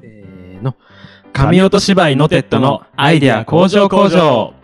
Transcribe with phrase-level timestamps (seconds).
[0.00, 0.76] せーの。
[1.32, 4.54] 紙音芝居のテッドのアイデア工場工場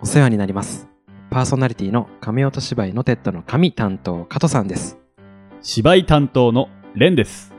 [0.00, 0.88] お世話になります。
[1.30, 4.98] パーソナリティの紙音芝居のテッドの紙担当、加藤さんです。
[5.62, 7.54] 芝居担当のレンです。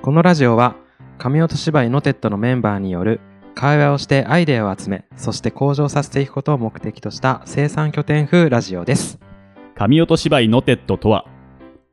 [0.00, 0.76] このラジオは、
[1.18, 3.20] 紙音芝居のテッドのメンバーによる
[3.54, 9.18] 会話をしてアイデアを集め、そして向上させていくことを目的とした生産拠点風ラジオです。
[9.74, 11.26] 紙音芝居のテッドとは、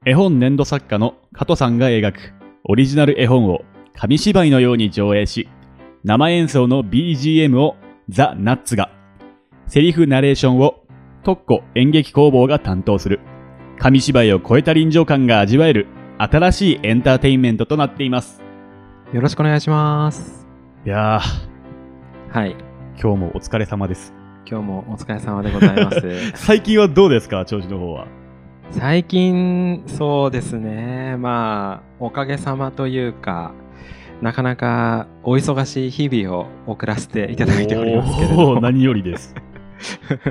[0.06, 3.62] 絵本粘土作家の加藤さんが描くオリジナル絵本を
[4.02, 5.50] 紙芝居のように上映し、
[6.06, 7.76] 生演奏の BGM を
[8.08, 8.90] ザ・ナッツが、
[9.68, 10.86] セリフナレーションを
[11.26, 13.20] 特攻演劇工房が担当する、
[13.78, 18.42] 紙芝居を超えた臨場感が味わえる新しいエンターテインメントとなっています。
[19.12, 20.48] よろしくお願いします。
[20.86, 21.20] いや
[22.30, 22.52] はい。
[22.52, 24.14] ー、今日もお疲れ様です。
[24.50, 26.32] 今日もお疲れ様でございます。
[26.40, 27.44] 最近はどうですか？
[27.44, 28.08] 調子の方は。
[28.72, 31.18] 最近、そうですね。
[31.18, 33.52] まあ、おかげさまというか、
[34.22, 39.34] なかなかお忙しい日々を送らせていただいておりますけれど何よりです。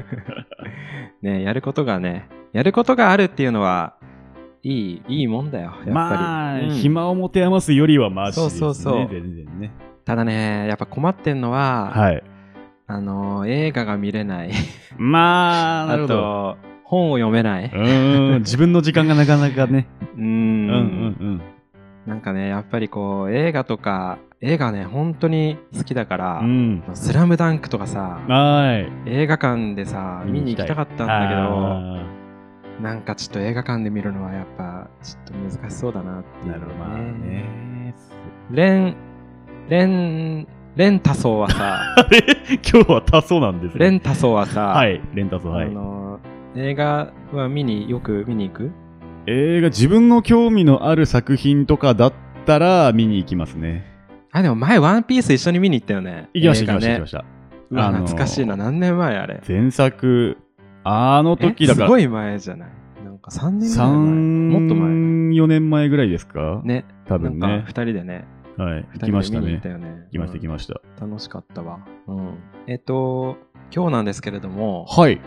[1.23, 3.95] ね、やることがね、やることがあるっていうのは、
[4.63, 5.91] いい、いいもんだよ、やっぱり。
[5.93, 8.61] まあ、うん暇を持て余すよりはマシですね。
[8.61, 9.73] そうそうそう全然ね。
[10.05, 12.23] ただね、やっぱ困ってんのは、はい。
[12.87, 14.51] あの、映画が見れない。
[14.99, 16.15] まあ、 なるあほど。
[16.15, 17.71] と、本を読めない
[18.41, 19.87] 自分の時間がなかなかね。
[20.17, 21.41] う ーうんんうん
[22.09, 26.83] なんかね、やっぱりこう、映画とか、映画ね、本当に好きだから、うん。
[26.89, 26.97] うん。
[26.97, 29.11] スラムダンクとかさ、はい。
[29.11, 36.75] 映画館でさ、見に行きたかったんだけど、なんかちょっと映画館で見るのはやっぱ、ちょっと難しそうだなっていう、あーなるほど。
[36.77, 37.95] まあね。
[38.53, 38.97] レン、
[39.69, 41.81] レン、レンタソーはさ、
[42.73, 43.81] 今日は多そうなんですね。
[43.81, 45.01] レンタソーはさ、はい。
[45.15, 45.71] レンタソー、はあい。
[45.71, 46.21] の、
[46.57, 48.71] 映画は見に、よく見に行く？
[49.31, 52.13] 映画、自分の興味のある作品とかだっ
[52.47, 53.85] たら見に行きますね。
[54.33, 56.29] あ、でも前ワンピース一緒に見に行ったよね。
[56.33, 57.25] 行きました、行きました、行きました。
[57.71, 58.57] うわ、あのー懐かしいな。
[58.57, 59.43] 何年前あれ。
[59.47, 60.39] 前作、
[60.85, 62.69] あの時だから、えすごい前じゃない？
[63.05, 63.97] なんか3年ぐらい前。
[63.97, 64.91] 3、もっと前。
[64.91, 66.63] 4年前ぐらいですか？
[66.65, 66.87] ね。
[67.07, 67.71] 多分ねなんか2。
[67.85, 68.25] 人でね。
[68.57, 68.87] はい。
[68.95, 69.69] 行きましたね行った。
[69.69, 69.89] よね。
[70.11, 70.75] 行きました、うん行きました。
[71.05, 71.81] 楽しかったわ。
[72.07, 72.35] うん。
[72.67, 73.37] えっと、
[73.75, 75.21] 今日なんですけれども、はい。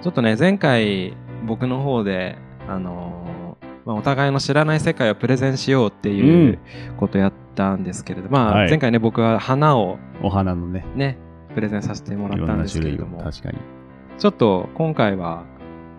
[0.00, 1.16] ちょっとね、前回
[1.46, 2.38] 僕の方で、
[2.68, 6.58] あのーまあ、お互いの知らない世界をプレゼンしようっていう
[6.96, 11.18] ことやったんですけれど、まあ、はい前回ね、僕は花をお花のね、ね、
[11.54, 13.58] プレゼンさせてもらったんですけれども、確かに。
[14.18, 15.44] ちょっと今回は、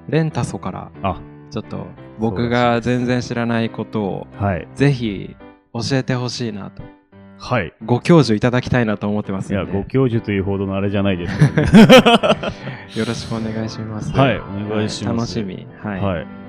[0.10, 1.22] レンタソから、あ、
[1.52, 1.86] ちょっと
[2.20, 4.68] 僕が全然知らないことを、はい。
[4.74, 5.36] ぜひ
[5.74, 6.82] 教えてほしいなと、
[7.38, 7.74] はい。
[7.84, 11.68] ご教授いただきたいなと思ってますいや、ご教授というほどのあれじゃないですけどね。
[12.96, 14.12] よろしくお願いします。
[14.12, 15.68] はいお願いします楽しみ。
[15.84, 16.02] はい。
[16.02, 16.45] はい。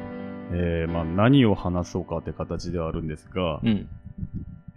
[0.53, 3.89] えー、まあ何を話そうかって形ではあるんですが、うん。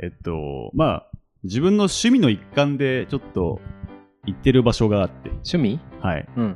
[0.01, 1.07] えっと、まあ、
[1.43, 3.59] 自分の趣味の一環でちょっと
[4.25, 5.79] 行ってる場所があって、趣味？
[6.01, 6.27] はい。
[6.35, 6.55] うん。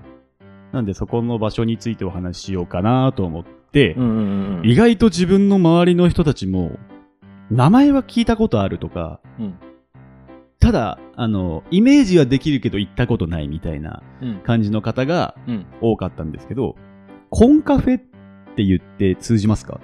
[0.72, 4.66] なんでそこの場所についてお話ししようかなと思って、うんうんうんうん。
[4.68, 6.78] 意外と自分の周りの人たちも、
[7.52, 9.56] 名前は聞いたことあるとか、うん
[10.60, 14.40] ただ、あの、イメージはできるけど行ったことないみたいなうん。
[14.46, 15.66] 感じの方がうん。
[15.82, 16.78] 多かったんですけど、
[17.30, 18.02] コンカフェっ
[18.56, 19.80] て言って通じますか？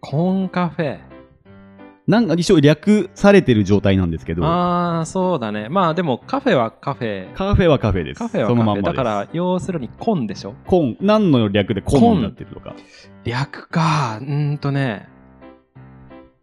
[0.00, 0.98] コンカフェ。
[2.06, 5.68] なんか一応略されてる状態なんですけど、ああ、そうだね。
[5.68, 7.30] まあでもカフェはカフェ。
[7.34, 8.18] カフェはカフェです。
[8.18, 8.62] カフェはカフェ。
[8.62, 8.88] そのまんま。
[8.88, 10.54] だから、要するにコンでしょ？
[10.66, 12.74] コン、何の略でコンになってるとか？
[13.24, 14.20] 略か。
[14.22, 15.06] うーんとね。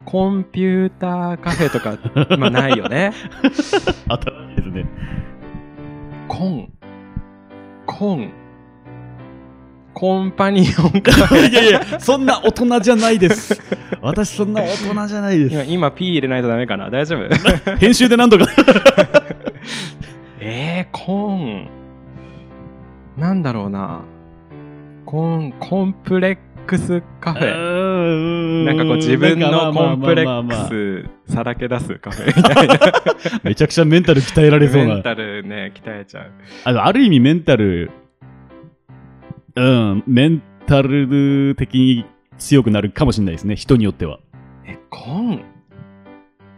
[0.05, 1.97] コンピューターカフェとか、
[2.37, 3.11] まあないよね。
[3.41, 3.87] 新し
[4.53, 4.85] いですね。
[6.27, 6.71] コン。
[7.87, 8.31] コン。
[9.95, 11.47] コンパニオンカフェ。
[11.49, 13.59] いやいや、そんな大人じゃないです。
[14.01, 15.71] 私そんな大人じゃないで今、す。
[15.71, 17.29] 今 P 入れないとダメかな大丈夫？
[17.79, 18.45] 編集で何とか。
[20.41, 21.67] えー、コン。
[23.17, 24.01] なんだろうな。
[25.05, 28.65] コン、コンプレックスカフェ。
[28.65, 32.77] ななんかこう自分のコンプレックスさらけ出すカフェみたいな。
[33.43, 34.95] めちゃくちゃメンタル鍛えられそうな。
[34.95, 36.31] メンタルね、鍛えちゃう。
[36.65, 37.91] あのある意味メンタル、
[39.55, 42.05] うん、メンタル的に
[42.37, 43.55] 強くなるかもしれないですね。
[43.55, 44.19] 人によっては。
[44.65, 45.43] え、コン？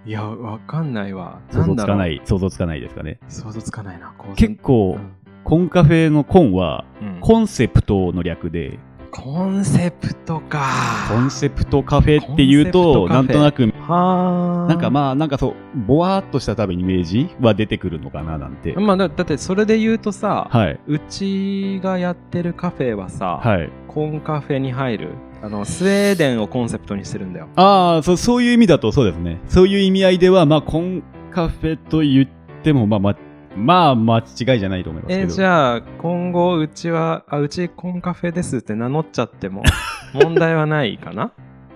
[0.06, 1.42] いや、わかんないわ。
[1.52, 3.20] 想像つかない、想像つかないですかね。
[3.28, 3.32] う。
[3.32, 4.16] 想像つかないな。
[4.36, 4.98] 結構、
[5.44, 8.80] コンカフェのコンは、うんうんコンセプトの略で、
[9.12, 11.07] コンセプトか。
[11.09, 14.68] コンセプトカフェっていうと、なんとなくはあ。
[14.68, 17.30] なんかまあ、なんかそう、ぼわーっとした多分イメージ？
[17.39, 18.74] は出てくるのかななんて。
[18.74, 20.80] まあだだってそれで言うとさ、はい。
[20.88, 23.69] うちがやってるカフェはさ、はい。
[23.88, 25.10] コンカフェに入る
[25.42, 27.48] あのスウェーデンをコンセプトにしてるんだよ。
[27.56, 29.39] ああ、そう、そういう意味だとそうですね。
[29.48, 32.27] そういう意味合いでは、まあ、コンカフェと言っ
[32.63, 33.18] ても、まあ、まあ、
[33.57, 35.21] まあ、間違いじゃないと思いますけど。
[35.21, 39.63] えーじゃあ今後うちはあうちコンカフェですって名乗っちゃっても
[40.13, 41.31] 問題はないかな、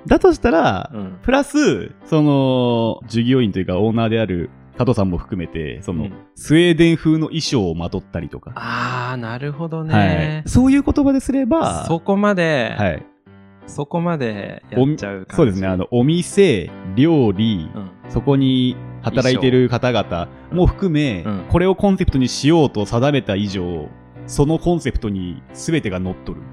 [0.07, 6.13] だとしたら、うん、プラス、その、従業員というかオーナーである加藤さんも含めて、その、うん。
[6.35, 13.05] スウェーデン風の衣装をまとったりとか、あーなるほどはねい、、そういう言葉ですれば、そこまで、はい、
[13.67, 15.35] そこまでやっちゃう感じ。
[15.35, 17.91] そうですね、あの、お店、料理、うん。
[18.09, 23.89] そこに働いてる方々も含め、うんこれをコンセプトにしようと定めた以上、
[24.27, 26.45] そのコンセプトに全てが乗っ取る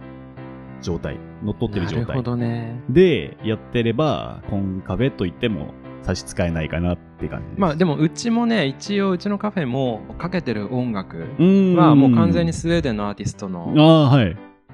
[0.82, 7.60] 状態、乗っ取ってる状態ねで、やってれば、コンカフェと言っても差し支えないかなって感じです。
[7.60, 11.26] まあでもうちもね一応うちのカフェもかけてる音楽
[11.76, 13.72] はもう完全にスウェーデンのアーティストの。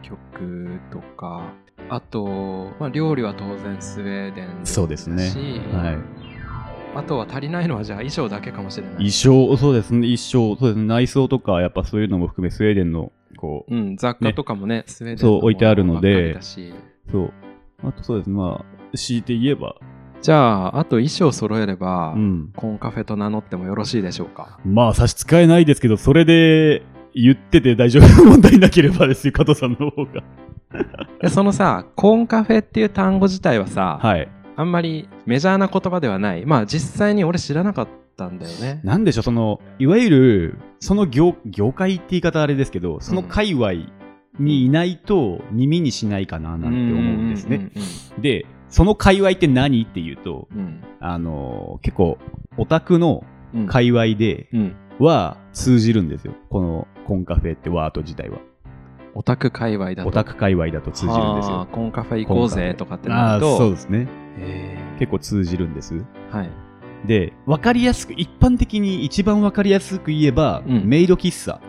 [0.03, 1.55] 曲とか
[1.89, 5.25] あと、まあ、料理は当然スウェーデンだしそうですね。
[5.73, 6.24] はい。
[6.95, 16.39] あとは足りないのはじゃあ衣装だけかもしれない衣装、そうですね、衣装、そうですね、内装とか、やっぱそういうのも含め、スウェーデンの、こう、うん、雑貨とかもねスウェーデンそう置いてあるので
[17.11, 17.33] そう。
[17.83, 19.77] あとそうですね、まあ、強いて言えば、
[20.23, 22.53] じゃああと衣装揃えれば、うん。
[22.57, 24.59] コンカフェと名乗ってもよろしいでしょうか？
[24.65, 26.83] まあ、差し支えないですけど、それで
[27.15, 30.23] 言ってて大丈夫問題なければですよ、加藤さんの方が。
[31.21, 34.29] でそのさコンカフェっていう単語自体はさ、はい。
[34.57, 43.73] あんまりメジャーな言葉ではないまあ実際に俺知らなかったんだよねなんでしょう、その、いわゆる、その業業界って言い方あれですけど、その界隈
[44.39, 47.71] にいないと耳にしないかななんて思うんですね。
[48.19, 52.19] で、その界隈って何っていうと、うんうんあの結構、
[52.57, 53.25] オタクの
[53.69, 56.35] 界隈でうんは通じるんですよ。
[56.51, 58.39] このコンカフェってワード自体は。
[59.15, 61.69] オタク界隈だとオタク界隈だと通じるんですよ。
[61.71, 64.09] コンカフェ行こうぜとかってなるとそうですね。
[64.39, 65.95] へ結構通じるんです。
[65.95, 66.51] ーはい
[67.07, 71.61] で、わかりやすく、一般的に一番わかりやすく言えば、うんメイド喫茶。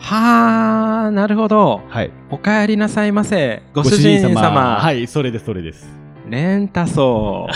[0.00, 2.12] はあなるほどはい。
[2.30, 5.86] お帰りなさいませご主人様はい、それです、それです。
[6.28, 7.46] レンタソ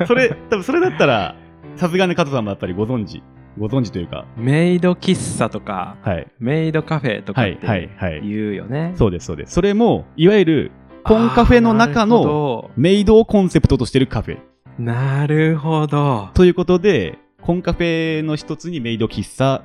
[0.00, 1.34] ー それ、多分それだったら、
[1.76, 3.22] さすがに加藤さんもやっぱりご存知、
[3.58, 6.26] ご存知というか、メイド喫茶とかはい。
[6.38, 8.20] メイドカフェとかはい、ってはい、はい。
[8.22, 9.52] 言うよねそうです、そうです。
[9.52, 10.70] それも、いわゆる、
[11.04, 14.38] コンカフェの中のメイドをコンセプトとしてるカフェ。
[14.78, 19.64] なるほどということで、コンカフェの一つにメイド喫茶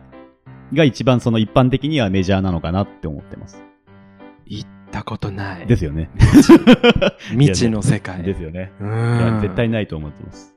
[0.73, 3.63] が一番その一般的にはメジャーなのかなって思ってます。
[4.45, 6.09] 行ったことないですよね。
[7.29, 8.71] 未知の世界 ですよね。
[9.41, 10.56] 絶対ないと思ってます。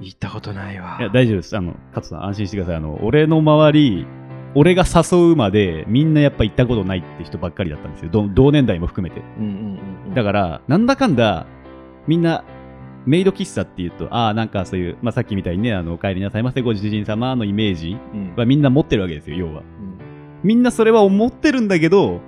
[0.00, 1.56] 行ったことないわいや、大丈夫です。
[1.56, 2.76] あの、加藤さん安心してください。
[2.76, 4.06] あの、俺の周り、
[4.54, 8.10] 俺が誘うまでみんなやっぱ行ったことないって人ばっかりだったんですよ。
[8.10, 9.22] ど同年代も含めて。
[9.38, 9.78] うんうんうん
[10.08, 11.46] うんだから、なんだかんだ、
[12.06, 12.44] みんな、
[13.04, 19.60] メイド喫茶っていうと、ああ、なんかそういう、まあ、さっきみたいにね、あの、お帰りなさいませ、ご主人様のイメージうんはみんな持ってるわけですよ、要は。
[19.60, 19.96] うん
[20.42, 22.20] みんなそれは思ってるんだけど、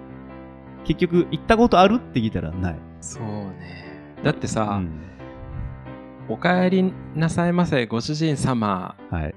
[0.84, 2.76] 結局、行ったことあるって聞いたら、ない。
[3.00, 3.84] そうね
[4.24, 4.90] だってさ、うん
[6.28, 9.34] お帰りなさいませご主人様はい。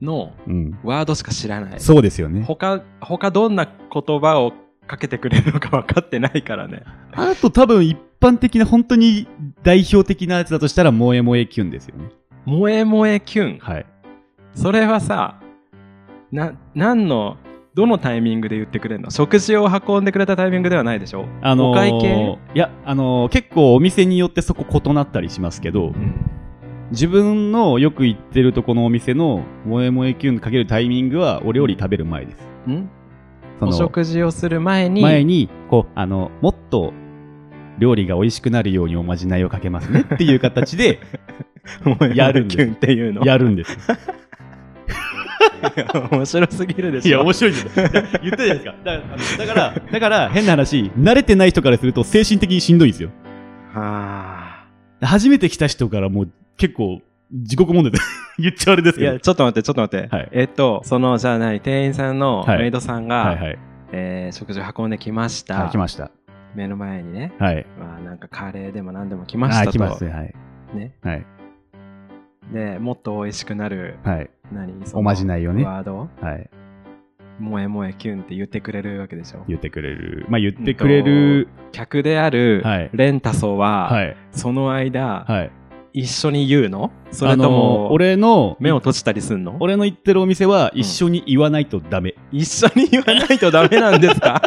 [0.00, 0.78] のうん。
[0.82, 2.42] ワードしか知らないそうですよね。
[2.42, 4.52] 他他どんな言葉を
[4.86, 6.82] かけてくれるのか分かってないからね
[7.12, 9.28] あと多分一般的な本当に
[9.62, 12.10] 代表的なやつだとしたら萌え萌えキュンですよね。
[12.46, 13.86] 萌え萌えキュンはい。
[14.54, 15.40] それはさ
[16.32, 17.36] な何の
[17.74, 19.10] どのタイミングで言ってくれるの？
[19.10, 21.26] 食事を運んでくれたタイミングではないでしょ？
[21.40, 22.38] あのーお会計？
[22.54, 26.14] いや、あのー結構お店によってそこ異なったりしますけど、うん。
[26.90, 32.42] 自分のよく行ってるとこのお店の萌え萌えキュンかけるタイミングはお料理食べる前です。
[32.68, 32.90] ん？
[33.58, 35.00] そのお食事をする前に？
[35.00, 36.92] 前に、こう、あの、もっと
[37.78, 41.00] 料理が美味しくなるようにおまじないをかけますねっていう形で
[42.14, 43.24] やるっていうの。
[43.24, 43.78] やるんです。
[46.10, 47.86] 面白すぎるでしょいや、面白いんですよ。
[47.86, 48.74] いや言ったじゃないですか。
[48.84, 53.10] だだから、だから変な話、慣れてない人からすると精神的にしんどいんですよ。
[53.72, 54.66] は
[55.00, 57.00] 初めて来た人からもう結構
[57.32, 57.98] 地獄問題で
[58.38, 59.20] 言っちゃあれですけどあいや。
[59.20, 63.58] ちょっと待ってちょっと待って、はいえっとそのじゃあ何店員さんのはいメイドさんが、はいはい。
[63.92, 66.10] えー食事を運んできました、はい、来ました。
[66.54, 67.66] 目の前にね、はい。
[67.78, 70.10] まあ、なんかカレーでも何でも来ましたとあ来ますね。
[70.10, 70.34] はい。
[70.74, 71.26] ねはい。
[72.52, 74.30] でもっと美味しくなるはい。
[74.52, 76.08] 何そのおまじないをねワード？
[76.20, 76.50] はい。
[77.40, 79.44] 萌え萌えキュンって言ってくれるわけでしょ？
[79.48, 80.26] 言ってくれる。
[80.28, 81.48] まあ言ってくれる。
[81.72, 84.16] 客であるはいレンタソは、はい。
[84.30, 85.50] その間、はい。
[85.94, 86.90] 一緒に言うの？
[87.10, 89.56] それとあのも、俺の目を閉じたりすんの？
[89.60, 94.40] 俺の言ってるお店は一緒に言わないとダメ、一緒に言わないとダメなんですか？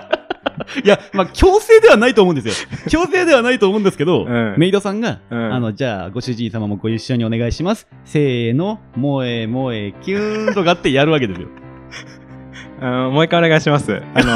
[0.83, 2.69] いやまあ強制ではないと思うんですよ。
[2.89, 4.55] 強制ではないと思うんですけど、うん。
[4.57, 5.53] メイドさんが、うん。
[5.53, 7.87] あのじゃあご主人様もご一緒にお願いします。
[8.03, 11.47] せーの萌え萌えキューンとかってやるわけですよ。
[12.81, 14.01] うんもう一回お願いします。
[14.13, 14.33] あの、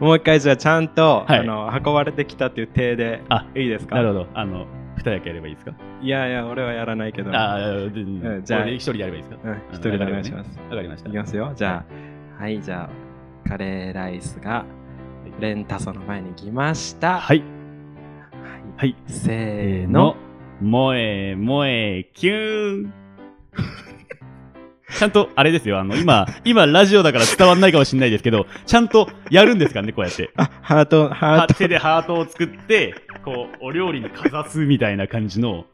[0.06, 1.40] もう一回じゃあちゃんと、はい。
[1.40, 3.96] あの運ばれてきたっていう体であいいですか？
[3.96, 4.26] なるほど。
[4.34, 4.66] あの
[4.98, 7.30] 二役やればいいですか、いやいや、俺はやらないけど。
[7.36, 8.42] ああでん。
[8.44, 9.38] じゃあ俺一人やればいいですか？
[9.44, 10.58] うん、一人でお願いします。
[10.70, 11.08] わかりました。
[11.08, 11.52] いきますよ。
[11.54, 11.84] じゃ
[12.38, 12.88] あ、はい、じゃ
[13.44, 14.64] あ、カレーライスが
[15.40, 17.20] レンタソの前に来ました。
[17.20, 18.62] はいはい。
[18.76, 20.16] はいせーの。
[20.60, 22.92] 萌え萌えキューン
[24.96, 31.40] ちゃんとあれですよあの今今ラジオだから伝わんないかもしれないですけどちゃんとやるんですからねこうやってあ、ハート、ハート。
[31.42, 35.66] は手でハートを作ってこうお料理にかざすみたいな感じの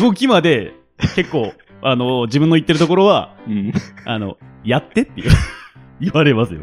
[0.00, 0.72] 動きまで
[1.14, 3.72] 結構あの自分の言ってるところはうん。
[4.06, 5.22] あのやってって
[6.00, 6.60] 言われますよ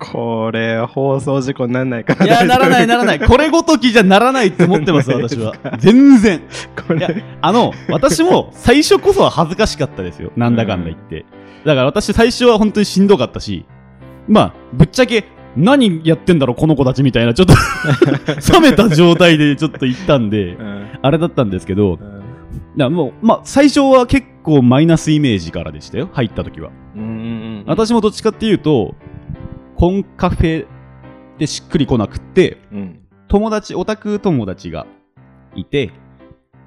[0.00, 2.24] これ、放送事故にならないかな。
[2.24, 6.40] いやならないならないこれごときじゃならないって思ってます私は 全然
[6.86, 10.32] これ、あの、私も最初こそは恥ずかしかったですよ。
[10.36, 11.26] なんだかんだ言って。
[11.66, 13.66] だから私最初は本当にしんどかったし、
[14.26, 15.24] まあ、ぶっちゃけ、
[15.56, 17.54] 何やってんだろう、この子たちみたいな、ちょっと
[18.52, 20.86] 冷めた状態でちょっと行ったんでう、ん。
[21.02, 21.98] あれだったんですけど、
[22.76, 26.70] だもう、まあ、最初は結構マイナスイメージからでしたよ、入った時は。
[26.96, 27.64] うんうんうん。
[27.66, 28.94] 私もどっちかっていうと、
[29.80, 30.66] コンカフェ
[31.38, 33.00] でしっくりこなくって、うん。
[33.28, 34.86] 友達、オタク友達が
[35.54, 35.90] いて、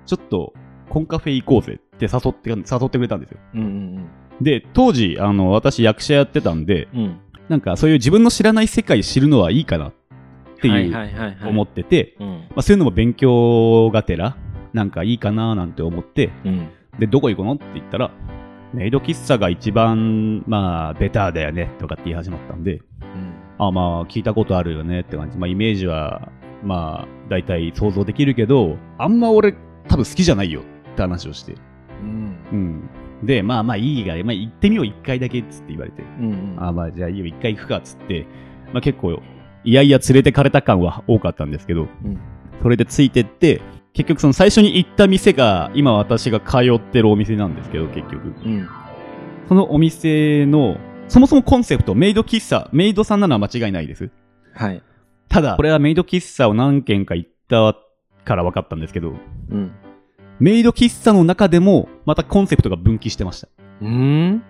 [0.08, 0.56] ちょっと
[0.90, 3.38] コンカフェ行こうぜって誘って誘ってくれたんですよ。
[3.54, 4.10] うんうん
[4.42, 7.00] で、当時、あの、私役者やってたんで、うん。
[7.02, 7.20] うん。
[7.50, 9.94] なんかそういう自分の知らない世界知るのはいいかなっ
[10.60, 11.48] てはいいう。
[11.48, 14.38] 思ってて、そういうのも勉強がてら、
[14.74, 16.68] なんかいいかななんて思って、うん。
[16.98, 18.10] で、どこ行くのって言ったら、
[18.74, 22.82] メイド喫茶が一番、まあ、ベターだよねとかって言い始まったんで、
[23.58, 25.38] あまあ、聞いたことあるよねって感じ。
[25.38, 26.32] まあ、イメージは、
[26.64, 29.56] まあ、大体想像できるけど、あんま俺、
[29.88, 31.56] 多分好きじゃないよって話をして。
[32.02, 32.38] うん。
[32.52, 32.90] うん。
[33.26, 36.04] で、まあまあいいが、まあ行ってみよう、一回だけっつって言われて。
[36.20, 36.56] うんうん。
[36.58, 38.28] あまあじゃあいいよ、一回行くかっつって、
[38.74, 39.20] まあ結構、
[39.64, 42.20] いやいや連れてかれた感は多かったんですけど、うん
[42.62, 43.62] それでついてって、
[43.94, 48.34] 結局その最初に行った店が、今私が通ってるお店なんですけど、結局。
[48.44, 48.68] うん。
[49.50, 54.10] そのお店の、そもそもコンセプト、メイド喫茶、メイドさんなのは間違いないです。
[54.54, 54.82] はい。
[55.30, 57.76] ただ、これはメイド喫茶を何軒か行った
[58.26, 59.14] から分かったんですけど、
[59.50, 59.72] うん。
[60.40, 63.48] メイド喫茶の中でも、またコンセプトが分岐してました。
[63.82, 64.44] うん？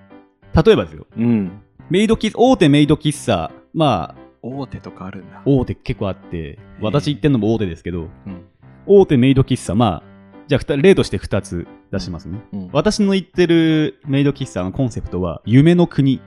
[0.53, 1.61] 例えばですよ、うん。
[1.89, 5.41] メイド喫大手メイド喫茶、まあ、大手とかあるんだ。
[5.45, 8.45] 大手結構あって、私行ってんのも大手ですけど、うん。
[8.85, 10.03] 大手メイド喫茶、まあ、
[10.47, 12.41] じゃあふた例として2つ出しますね。
[12.53, 12.69] うん。
[12.73, 16.21] 私の行ってるメイド喫茶のコンセプトは、夢の国。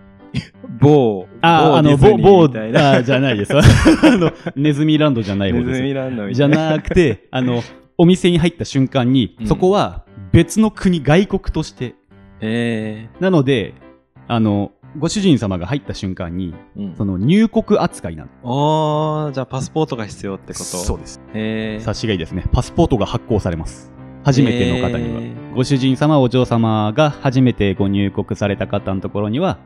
[0.81, 3.53] 某、ああ、あの、某某、じゃないです。
[3.57, 3.61] あ
[4.17, 5.71] の、ネズミランドじゃない方です。
[5.71, 6.71] ネズミランドみじゃな。
[6.71, 7.63] なくて、あの、
[7.99, 11.95] お店に入った瞬間に、うんそこは別の国、外国として。
[12.41, 13.73] えなので、
[14.29, 16.95] あの、ご主人様が入った瞬間に、えうん。
[16.97, 19.25] その入国扱いなの。
[19.25, 20.65] ああ、じゃあパスポートが必要ってこと？
[20.65, 21.21] そうです。
[21.33, 21.79] へえ。
[21.79, 22.45] 察しがいいですね。
[22.53, 23.93] パスポートが発行されます。
[24.25, 25.21] 初めての方には。
[25.21, 29.59] へご主人様、お嬢様が初めてご入国された方のところには、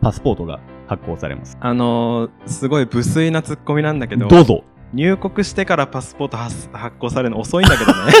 [0.00, 1.56] パスポートが発行されます。
[1.60, 4.64] あのー、すごい無粋なツッコミなんだけど、どうぞ。
[4.92, 8.12] 入国してからパスポート発発行されるの遅いんだけどね。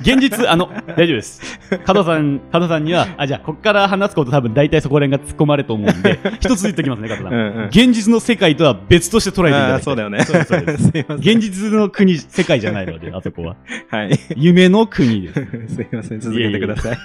[0.00, 1.60] 現実、あの、大丈夫です。
[1.84, 7.34] 加藤さん、加藤さんには、あ、じゃあ、こっから話すこと多分大体そこら辺が突っ込まれると思うんで、 一つ言っときますね、加藤さん。
[7.34, 9.82] うんうん現実の世界とは別として捉えていただい。
[9.82, 10.24] そうだよね。
[10.24, 11.16] そうですそうです すいません。
[11.18, 13.56] 現実の国、世界じゃないので、あそこは。
[13.90, 14.18] はい。
[14.36, 15.34] 夢の国で
[15.68, 15.74] す。
[15.74, 16.98] すいません、続けてください。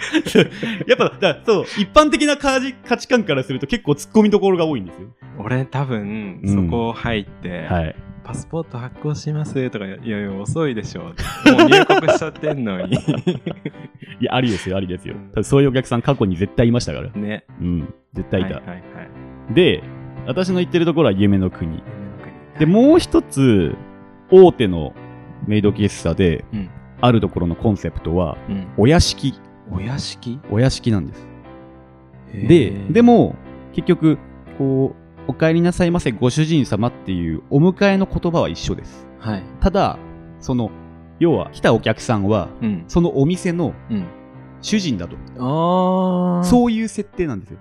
[0.86, 5.08] やっぱ、だそう、一般的な価値価値観からすると結構突っ込みどころが多いんですよ。
[5.38, 7.96] 俺多分、うんそこ入って、はい。
[8.22, 11.02] パスポート発行しますとか、いやいや、遅いでしょ。
[11.04, 11.12] もう
[11.68, 12.94] 入国しちゃってんのに。
[14.20, 15.44] いや、ありですよ、ありですようん。
[15.44, 17.10] そういうお客さん過去に絶対いましたから。
[17.10, 17.44] ね。
[17.60, 18.56] うん、絶対いた。
[18.56, 18.80] はいはいは
[19.50, 19.54] い。
[19.54, 19.82] で、
[20.26, 21.70] 私の言ってるところは夢の国。
[21.70, 21.82] 夢の
[22.18, 23.74] 国で、もう一つ、
[24.30, 24.92] 大手の
[25.46, 26.70] メイド喫茶で、うん
[27.02, 28.66] あるところのコンセプトは、うん。
[28.76, 29.32] お屋敷。
[29.72, 30.40] お屋敷？
[30.50, 31.26] お屋敷なんです。
[32.32, 33.36] で、で、も、
[33.72, 34.18] 結局、
[34.58, 34.94] こ
[35.28, 39.06] う、お帰りなさいませ、ご主人様っていうお迎えの言葉は一緒です。
[39.18, 39.42] はい。
[39.60, 39.98] ただ、
[40.40, 40.70] その、
[41.18, 42.84] 要は、来たお客さんは、うん。
[42.88, 44.04] そのお店のうん。
[44.62, 45.16] 主人だと。
[45.38, 46.44] ああ。
[46.44, 47.58] そういう設定なんですよ。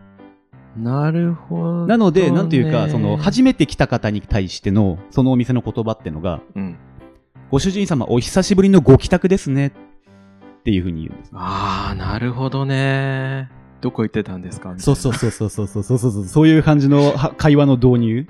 [0.78, 1.88] なるほど、ね。
[1.88, 6.78] なので、なんていうか、その、初めて来た方に対しての、そのお店の言葉ってのが、うん。
[7.52, 9.72] ご主人様、お久しぶりのご帰宅ですね。
[10.60, 11.32] っていうふうに言うんです。
[11.34, 13.50] ああ、なるほどね。
[13.82, 14.74] どこ行ってたんですか？
[14.78, 18.28] そうそうそうそうそうそうそうそうそういう感じのは会話の導入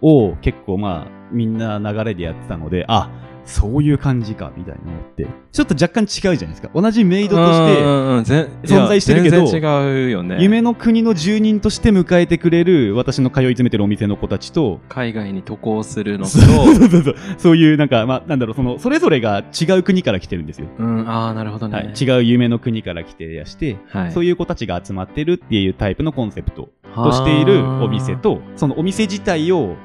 [0.00, 3.10] を結構まあみんな流れでやってたのであ
[3.44, 5.26] そういう感じかみたいなのって。
[5.52, 6.70] ちょっと若干違うじゃないですか。
[6.74, 10.38] 同じメイドとして存在してるけど違うよね。
[10.40, 16.30] 夢の国の住人として迎えてくれる私の通い詰めてるお店の子たちと海外に渡航するのと。
[16.30, 17.62] そうそうそうそう。
[17.62, 24.12] いうなんかまあなんだろうそのそれぞれが違う国から来てるんですよ、うん、ああなるほどね、はい、違う夢の国から来てやして、はい。
[24.12, 29.76] そういう子たちが集まってるっていうタイプのコンセプトとしているお店とそのお店自体を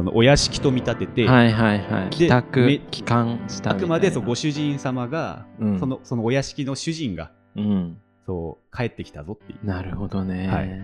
[0.00, 2.10] そのお屋敷と見立てて、はいはいはい。
[2.10, 7.98] 帰宅帰還したあくまでそうご主人様が、うんそのそのお屋敷の主人がうん。
[8.26, 9.66] そう帰ってきたぞっていう。
[9.66, 10.80] なるほどね、はい。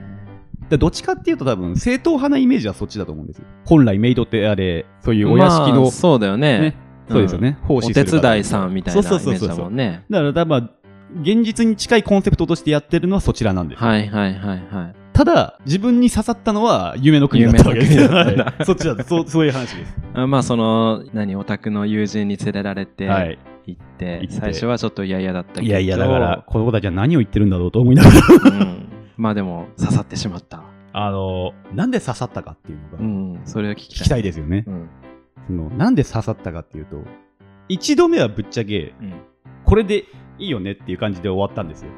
[0.68, 3.44] でどっちかっていうと多分正統派なイメージはそっちだと思うんですよ。
[3.64, 6.60] 本来メイドってあれそういうお屋敷の、まあそうだよね。
[6.60, 6.76] ね
[7.08, 10.04] そうですよね、奉お仕する方手伝いさんみたいなイメージだもんね。
[10.10, 10.70] だから多分
[11.22, 17.96] 現実に近いコンセプトとしてやってるのはそちらなんですよ、はいはいはいはいただ自分に刺さったのは夢の国だったわけです。
[17.96, 18.08] よ
[18.66, 19.96] そっちだそうそういう話です。
[20.12, 23.38] あまあその何オタクの友人に連れられてはい。
[23.64, 25.66] 行って,、最初はちょっと嫌々だったけど。
[25.66, 28.16] いやいやだからこの子たちは何を言ってるんだろうと思いながら。
[28.50, 30.62] うん、まあでも刺さってしまった。
[30.92, 33.40] あのなんで刺さったかっていうのがうん。
[33.46, 33.98] それを聞きたい。
[34.00, 34.88] 聞きたいですよね、うん。
[35.46, 36.96] そのなんで刺さったかっていうと
[37.68, 39.14] 一度目はぶっちゃけうん。
[39.64, 40.04] これで
[40.38, 41.90] いいよねっていう感じで終わったんですよ。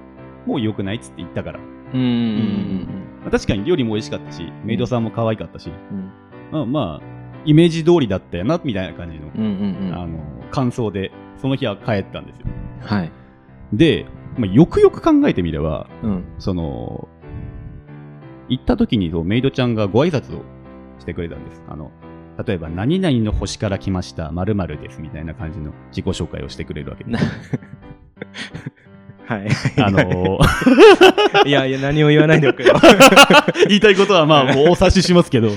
[0.46, 1.58] もう良くないっつって言ったから、
[1.92, 6.10] うんうんまあ確かに料理も美味しかったしメイドさんも可愛かったし、うん。
[6.50, 9.94] まあまあイメージ通りだったよなみたいな感じの,、うんうんうん。
[9.94, 10.18] あの
[10.50, 12.46] 感想でその日は帰ったんですよ。
[12.80, 13.12] はい。
[13.72, 14.06] で、
[14.36, 16.24] まあ、よくよく考えてみればうん。
[16.38, 17.08] その
[18.48, 20.42] 行った時にメイドちゃんがご挨拶を
[20.98, 21.62] してくれたんです。
[21.68, 21.90] あの
[22.44, 27.12] 例えば何々の星から来ました〇〇ですみたいな感じの自己紹介をしてくれるわけです。
[27.12, 27.18] な
[29.28, 29.48] はい。
[29.76, 30.40] あの
[31.44, 32.74] いやいや何を言わないでおくよ、
[33.68, 35.54] 言いたいことはまあもうお察ししますけど、うん。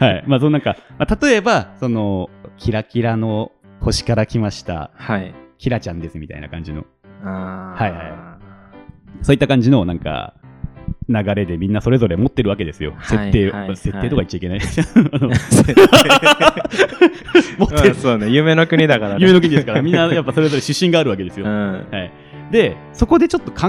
[0.00, 0.24] はい。
[0.26, 2.28] まあそのなんか、まあ、例えば、その、
[2.58, 5.32] キラキラの星から来ました、はい。
[5.58, 6.84] キラちゃんですみたいな感じの、
[7.22, 8.38] はいは
[9.22, 10.34] そういった感じのなんか、
[11.08, 12.94] 流れでみんなそれぞれ持ってるわけですよ。
[12.96, 13.76] はい設定、はいはい。
[13.76, 14.60] 設定とか言っちゃいけない。
[17.58, 17.94] 持ってまある。
[17.94, 18.28] そうね。
[18.30, 19.20] 夢の国だからね。
[19.20, 21.46] 夢の国ですから、みんなやっぱそれぞれ出身があるわけですよ。
[21.46, 21.86] うん。
[21.90, 22.10] はい。
[22.50, 23.68] で、そこでちょっと考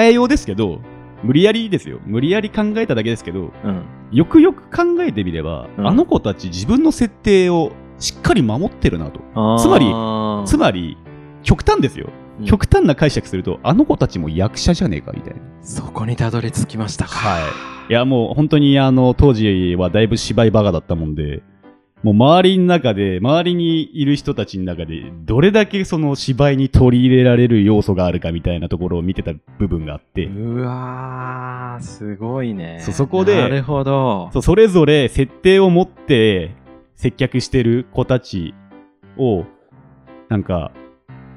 [0.00, 0.80] えようですけど、
[1.22, 2.00] 無理やりですよ。
[2.04, 9.20] 無理やり考えただけですけど、うんよくよく考えてみれば、うんあの子たち自分の設定をしっかり守ってるなと。
[9.58, 9.86] つまり
[10.46, 10.96] つまり、
[11.42, 12.06] 極端ですよ。
[12.40, 15.40] うん極端な解釈すると、あの子たちも役者じゃねえかみたいな。
[15.62, 17.40] そこにたどり着きましたかは
[17.88, 17.92] い。
[17.92, 21.42] いや、もう本当にあの、当時はだいぶ芝居バカだったもんで、
[22.06, 32.78] もう周りの中で、周りにいる人たちの中で、どれだけその芝居に取り入れられる要素があるかみたいなところを見てた部分があって、うわーすごいね。
[32.80, 34.30] そうそこでなるほど。
[34.32, 36.54] そうそれぞれ設定を持って
[36.94, 38.54] 接客してる子たち
[39.18, 39.44] を、
[40.28, 40.70] なんか、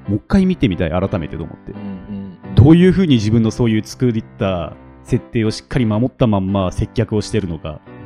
[0.07, 1.71] もう一回見てみたい、改めてと思って。
[1.71, 1.79] うん。
[1.79, 1.83] う
[2.27, 7.81] んどういうふうに自分のそういう作った設定をしっかり守ったまんま接客をしてるのか。
[7.93, 7.98] うん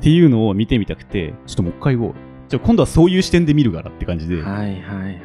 [0.00, 2.14] っていうのを見てみたくて、ちょっともう一回を、
[2.48, 5.20] じゃあ今度はそういう視点で見るからって感じで、はいはいはいはい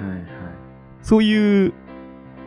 [1.02, 1.74] そういう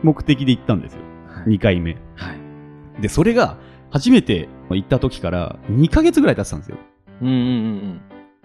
[0.03, 1.55] 目的で行ったんですよ、はい。
[1.55, 1.95] 2回目。
[2.15, 3.01] はい。
[3.01, 3.57] で、それが
[3.89, 6.77] 初めて行った時から2ヶ月ぐらい経ってたんですよ。
[7.21, 8.01] うんうんうん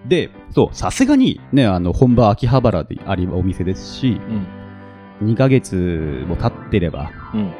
[0.06, 4.20] で、そう、さすがにね、あの、本場秋葉原でありお店ですし、
[5.22, 5.30] うん。
[5.30, 7.50] 2ヶ月も経ってれば、うん。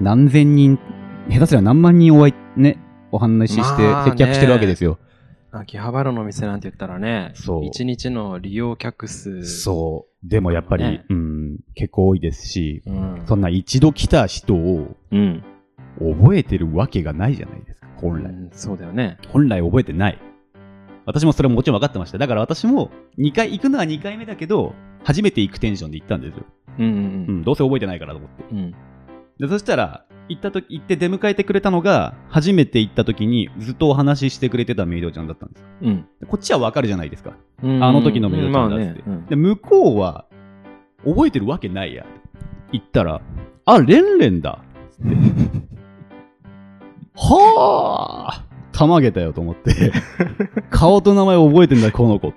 [0.00, 0.78] 何千人、
[1.28, 2.78] 下手すりゃ何万人お会い、ね、
[3.10, 4.98] お話しして接客してるわけですよ。
[5.50, 10.28] 秋葉原の店なんて言ったらねそう一日の利用客数そう。
[10.28, 15.44] でもやっぱり、ねうん、結構多いですし、うんそんな一度来た人をうん
[15.98, 18.32] 覚えてるわけがないじゃないですか、本来。
[18.32, 20.18] うんそうだよね本来覚えてない。
[21.06, 22.18] 私もそれももちろん分かってました。
[22.18, 26.44] だから私も2回行くのは2回目だけど、初めて行くテンションで行ったんですよ。
[26.78, 28.44] うんううんん、どうせ覚えてないからと思って。
[28.52, 28.74] うん
[29.38, 35.64] でそしたら、行った時、行って出迎えてくれたのが、初めて行った時にずっとお話ししてくれてたメイドちゃんだったんです。
[35.82, 37.32] うんでこっちは分かるじゃないですか。
[37.62, 39.02] うんあの時のメイドちゃんだって。
[39.06, 40.26] まあねで、向こうは、
[41.04, 42.04] 覚えてるわけないや。
[42.72, 43.20] 言ったら、
[43.64, 44.60] あ、レンレンだ。
[44.90, 45.16] つって。
[47.20, 49.92] はあたまげたよと思って。
[50.70, 52.28] 顔と名前覚えてんだ、この子。
[52.28, 52.32] っ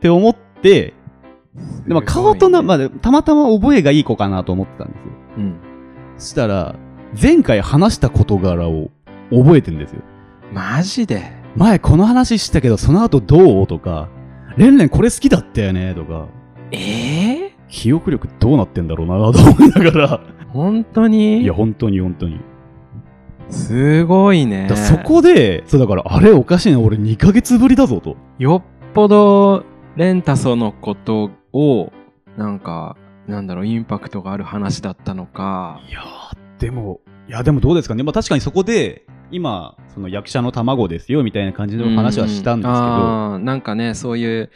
[0.00, 0.94] て思って、
[1.86, 5.12] でも顔と名前、まあたまたま覚えがいい子かなと思ってたんですよ。
[5.38, 5.54] うん
[6.18, 6.76] そしたら、
[7.20, 8.90] 前回話した事柄を
[9.30, 10.02] 覚えてんですよ。
[10.52, 11.32] マジで？
[11.56, 13.66] 前この話したけど、その後どう？
[13.66, 14.08] とか、
[14.56, 15.94] レンレンこれ好きだったよね？
[15.94, 16.26] とか、
[16.72, 21.42] ええ記憶力どうなってんだろうなと思いながら、本当に？
[21.42, 22.40] いや、本当に本当に。
[23.50, 24.66] すごいね。
[24.68, 24.76] だ。
[24.76, 28.16] そこで、そうだから、あれおかしいな、俺2ヶ月ぶりだぞと。
[28.38, 29.64] よっぽど
[29.96, 31.92] レンタソのことを
[32.36, 32.96] なんか
[33.28, 35.80] なんだろうインパクトがある話だったのか。
[35.88, 36.04] いやー、
[36.58, 38.02] でも、いや、でもどうですかね。
[38.02, 44.50] まあ確かにそこで、今、その役者の卵ですよみたいな感じの話はしたんですけど、なんかねそういう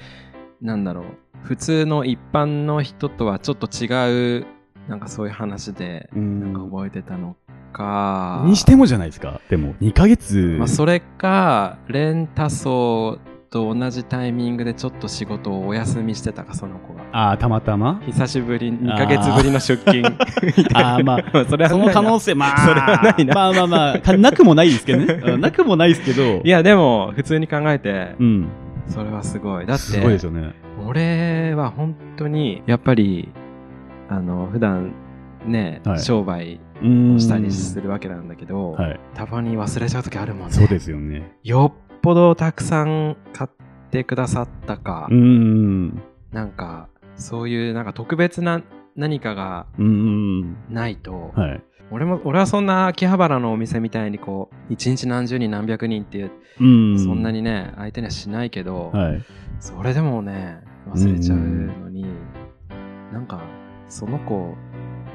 [0.60, 1.04] なんだろう
[1.42, 4.46] 普通の一般の人とはちょっと違う
[4.88, 7.36] なんかそういう話でうんなんか覚えてたの
[7.72, 9.40] かにしてもじゃないですか。
[9.48, 10.56] でも、2ヶ月。
[10.58, 13.18] まあ、それかレンタソ
[13.50, 17.04] と同じタイミングでちょっと仕事をお休みしてたかその子が。
[17.12, 18.00] ああ、たまたま？
[18.06, 20.04] 久しぶり2ヶ月ぶりの出勤。
[20.74, 23.34] あーまあ それはその可能性性、まあ、 それはないな。
[23.34, 25.20] まあまあまあ、かなくもないですけどね。
[25.24, 28.48] うんなくもないですけど、いやでも普通に考えてうん。
[28.86, 29.66] それはすごい。
[29.66, 30.54] だっすごいですてよね。
[30.86, 33.28] 俺は本当にやっぱり
[34.08, 34.92] あの普段
[35.46, 36.00] ね、はい。
[36.00, 39.00] 商売したりするわけなんだけど、はい。
[39.14, 40.52] たまに忘れちゃう時あるもんね。
[40.52, 41.32] そうですよね。
[41.42, 43.50] よっぽどたくさん買っ
[43.90, 46.02] てくださったか、うん。
[46.32, 48.62] なんかそういうなんか特別な
[48.96, 50.56] 何かがうん。
[50.70, 51.62] ないと、はい。
[51.90, 56.98] 俺も俺はそんな秋葉原のお店みたいにこう一日何十人何百人っていう、うん。
[56.98, 59.22] そんなにね相手にはしないけど、はい。
[59.60, 62.06] それでもね忘れちゃうのに、
[63.12, 63.42] なんか
[63.90, 64.54] その子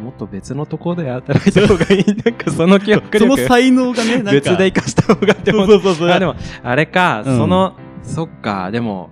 [0.02, 2.06] もっと別のところで働いた方がいい。
[2.06, 4.32] なんかその記憶その力才能がね、なんか。
[4.32, 6.10] 別で生かした方がって思そううそうそう。
[6.10, 7.38] あでもあれか、うん。
[7.38, 8.72] そのそっか。
[8.72, 9.10] でも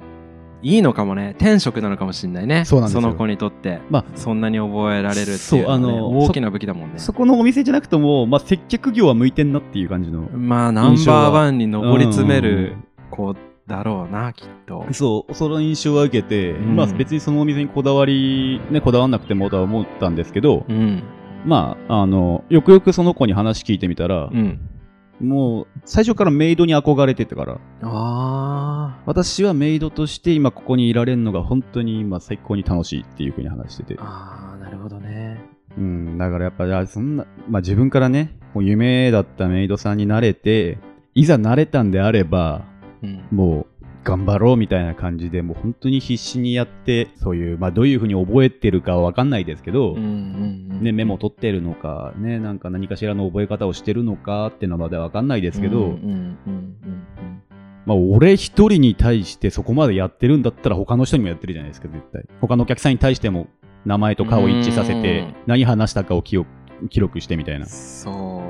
[0.63, 1.35] いいのかもね。
[1.39, 2.65] 転職なのかもしれないね。
[2.65, 6.99] その子にとって、まあそんなに覚えられるっていうね、あの大きな武器だもんね。
[6.99, 10.21] そこのお店じゃなくとも、まあ、接客業は向いてんなっていう感じの。
[10.33, 12.43] まあナンバーワンに上り詰めうん。
[12.43, 12.75] る
[13.09, 13.35] 子
[13.67, 14.85] だろうなきっと。
[14.91, 16.75] そう、その印象は受けて、うん。
[16.75, 21.03] まあ別にそのお店にこだわり、ね、こだわんなくてもとは思ったんですけど、うん。
[21.45, 24.59] まあ、あの、よくよくその子に話聞いてみたら、うん。
[25.19, 33.95] もう最初からメイドに憧れてたから、あ私はメイドとして今ここにいられるのが本当に今最高に楽しいっていうふうに話してて。
[33.95, 33.97] ー。
[34.01, 35.39] あーなるほどね。
[35.77, 40.79] うん、だからやっぱ、あそんな、まあ自分からね、もう夢だったメイドさんになれて、
[41.13, 42.65] いざ慣れたんであれば、
[43.03, 43.23] うん。
[43.31, 43.65] もう
[44.03, 50.07] 頑張ろうみたいな感じで、もう本当に必死にやって、そういう、まあどういうふうに覚えてるかはわかんないですけど、うんうんう
[50.75, 56.75] んね、メモ取ってるのか、ね、なんか何かしらの覚え方をしてるのかっていうのまではわかんないですけど、うんうんうんうん
[57.83, 62.25] まあ俺一人に対してそこまでやってるんだったら他の人にもやってるじゃないですか、絶対。
[62.39, 63.47] 他のお客さんに対しても
[63.85, 66.37] 名前と顔を一致させてうん、何話したかを記
[66.99, 67.65] 録してみたいな。
[67.65, 68.43] そ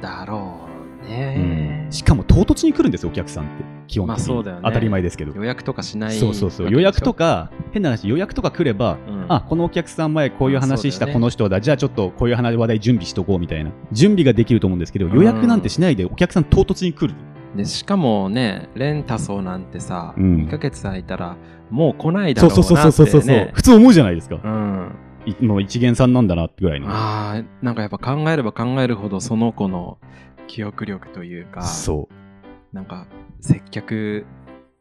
[0.00, 0.66] うだろ
[1.02, 1.36] ううね。
[1.36, 1.53] ん、
[1.94, 3.64] しかも唐突に来るんですよ、お客さんって。
[3.86, 4.44] 基本的に。
[4.44, 5.32] ね当たり前ですけど。
[5.32, 6.70] 予約とかしないそうそうそう。
[6.70, 13.70] 予約とか、変な話、予約とか来れば、うんあ、このお客さん前こういう話したこの人だ、じゃあちょっとこういう話話題準備しとこうみたいな。
[13.92, 17.14] 準備ができると思うんですけど、うん予約なんてしないでお客さん唐突に来る。
[17.54, 21.36] でしかもねレンタソーなんてさ、うん2ヶ月空いたら
[21.70, 23.50] もう来ないだそうろうなって、ね、そうそうそうそうそう。
[23.54, 24.40] 普通思うじゃないですか。
[24.42, 24.92] うん、
[25.26, 26.88] いもう一元さんなんだなってぐらいの。
[26.90, 29.98] あーなんかやっぱ考えれば考えるほどその子の
[30.46, 32.74] 記憶力というかそう。
[32.74, 33.06] なんか
[33.40, 34.24] 接客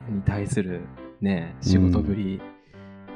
[0.09, 0.81] に対する
[1.21, 2.41] ね仕事ぶり、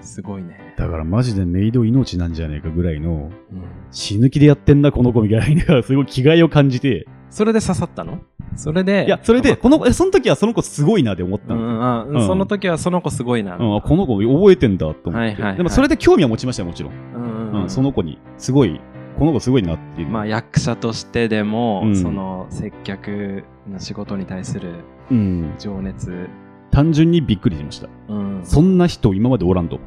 [0.02, 3.64] すごいね、だからマジでメイド命なんじゃねえかぐらいの、うん。
[3.92, 8.20] 死ぬ気でやってんな、この子みたいな、すごい気概を感じて、それで刺さったの？
[8.56, 11.84] それでいや、それで、この、えその時はその子すごいなって思ったうんんですよ。
[11.84, 12.28] あうん。
[12.28, 15.58] その時はその子すごいな、うん、あこの子覚えてんだと思って、はいはいはい。
[15.58, 16.94] でもそれで興味は持ちましたよ、もちろん。
[16.94, 17.62] うんうん。
[17.64, 18.80] うん、その子に、すごい、
[19.18, 20.08] この子すごいなっていう。
[20.10, 26.30] まあ役者としてでも、うんその接客の仕事に対するうん、情熱、
[26.70, 27.90] 単純にびっくりしました。
[28.10, 29.80] うんそんな人今までおらんと。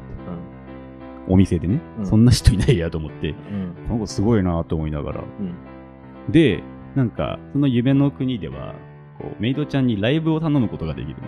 [1.27, 5.21] お店でね、うんそんな人いないやと思って、うんこの子すごいなと思いながら。
[5.21, 5.53] うん
[6.31, 6.61] で、
[6.95, 8.75] なんか、その夢の国では、
[9.17, 11.27] こうメイドちゃんにライブを頼むことができるんですよ。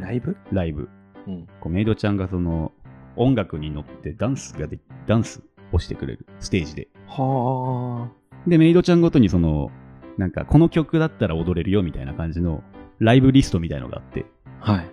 [0.00, 0.88] ライブ、ライブ。
[1.26, 2.72] うんこうメイドちゃんがその
[3.16, 6.88] 音楽に乗ってダンスがでダンスをしてくれるステージで。
[7.06, 8.10] は
[8.46, 9.70] で、メイドちゃんごとにその、
[10.16, 12.62] なんかこの曲だったら踊れるよみたいな感じの
[12.98, 14.26] ライブリストみたいのがあって、
[14.60, 14.90] あはい、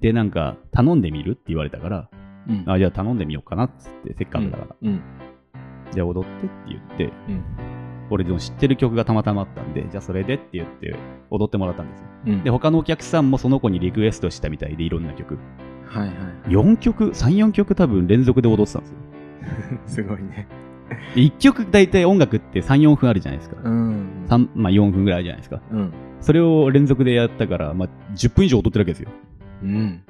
[0.00, 2.10] で、なんか頼んでみるって言われたから、
[2.48, 4.76] うんあ、じゃあ頼んでみようかなっつって、せっかくだから。
[4.82, 5.00] うん
[5.92, 7.44] じゃあ踊ってって言って、うん
[8.08, 10.94] 俺でも知ってる曲がたまたまあったんで、じゃあそれでって言って
[11.28, 12.06] 踊ってもらったんですよ。
[12.26, 15.38] うんで、他のお客さんもその子にリクエストしたみたいでいろんな曲。
[15.86, 16.14] はいはい
[16.48, 18.96] 4曲 ?3、4曲多分連続で踊ってたんですよ。
[19.86, 20.46] すごいね
[21.14, 23.56] 1曲大体音楽って3、4分あるじゃないですか。
[23.64, 25.60] うん三まあ、4分ぐらいあるじゃないですか。
[25.72, 29.10] うんそれを連続でやったから、まあ、10分以上踊ってるわけですよ。
[29.62, 30.02] うん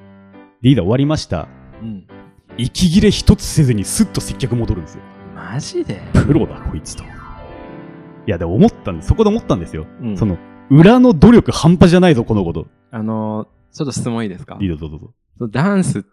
[0.62, 1.48] リーダー終わりました。
[1.82, 2.04] うん
[2.58, 5.02] 息切れ一つせずにスッと接客戻るんですよ。
[5.34, 7.04] マジで、プロだ、こいつと。
[7.04, 7.06] い
[8.26, 9.08] や、でも思ったんです。
[9.08, 9.86] そこで思ったんですよ。
[10.00, 10.38] うんその、
[10.70, 12.66] 裏の努力半端じゃないぞ、このこと。
[12.90, 14.56] あのちょっと質問いいですか？
[14.60, 15.48] いいぞ、どうぞどうぞ。
[15.48, 16.08] ダンスって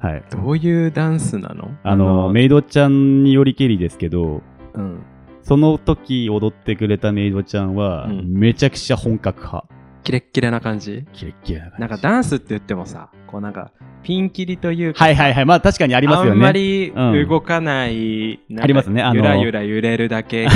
[0.00, 0.24] はい。
[0.30, 1.70] どういうダンスなの？
[1.82, 4.42] あの、メイドちゃんによりけりですけど、
[4.74, 5.02] うん、
[5.42, 9.66] その時踊ってくれたメイドちゃんは、うんめちゃくちゃ本格派。
[10.04, 11.04] キレッキレな感じ？
[11.12, 11.80] キレッキレな感じ。
[11.80, 13.70] なんかダンスって言ってもさこうなんか
[14.02, 15.44] ピンキリというかはいはいはい。
[15.46, 16.30] まあ確かにありますよね。
[16.32, 20.48] あんまりうん動かない、なんかありますねあのゆらゆら揺れるだけ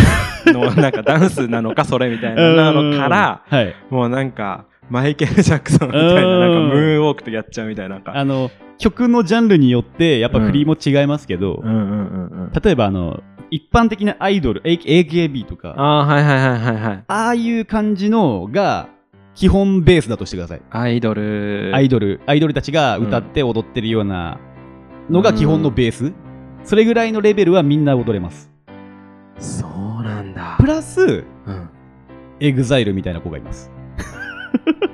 [0.46, 3.74] のなんかダンスなのかそれみたいなのからうんはい。
[3.90, 6.40] もうなんかマイケル・ジャクソンみたいなうん。
[6.40, 12.52] なんかムーンウォークとやっちゃうみたいなあの、曲のジャンルによって、やっぱ振りも違いますけど、うんうんうんうん。
[12.62, 17.04] 例えばあの、一般的なアイドル、AKB とか、あああはいはいはいはいはい。
[17.06, 18.88] あいう感じのが、
[19.34, 20.62] 基本ベースだとしてください。
[20.70, 21.70] アイドル。
[21.74, 24.40] アイドル、アイドルたちが歌って踊ってるような
[25.10, 26.12] のが基本のベース。
[26.64, 28.50] それぐらいのレベルはみんな踊れます。
[29.38, 30.56] そうなんだ。
[30.58, 31.70] プラス、うん。
[32.40, 33.70] エグザイルみたいな子がいます。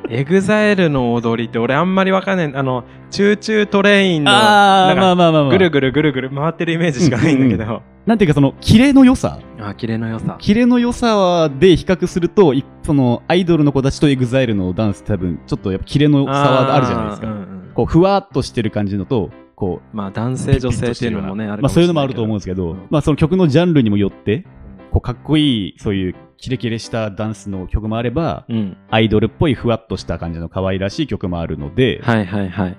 [0.09, 5.51] エグザイルの踊りって俺あんまりわかんないあのチューチュートレインのあー、なんかまあまあまあまあ。
[5.51, 9.39] ぐるぐるぐるぐる回ってるイメージしかないんだけど、なんていうかその、キレの良さ。
[9.61, 17.27] あキレの良さキレの良さで比較すると、いその、アイドルの子たちとエグザイルのダンス多分、ちょっとやっぱキレの差はあるじゃないですか。
[17.29, 24.45] うんうんこう、ふわっとしてる感じのと、こう、まあ男性女性っていうのもねあるまあそういうのもあると思うんですけど、まあその曲のジャンルにもよって、
[24.93, 32.77] こうかっこいい、そういうキレキレしたダンスの曲もあれば、うんアイドルっぽいふわっとした感じの可愛らしい曲もあるので、はいはいはい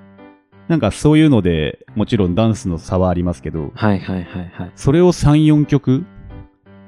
[0.70, 6.06] なんかそういうので、もちろんダンスの差はありますけど、はいはいはいはいそれを3、4曲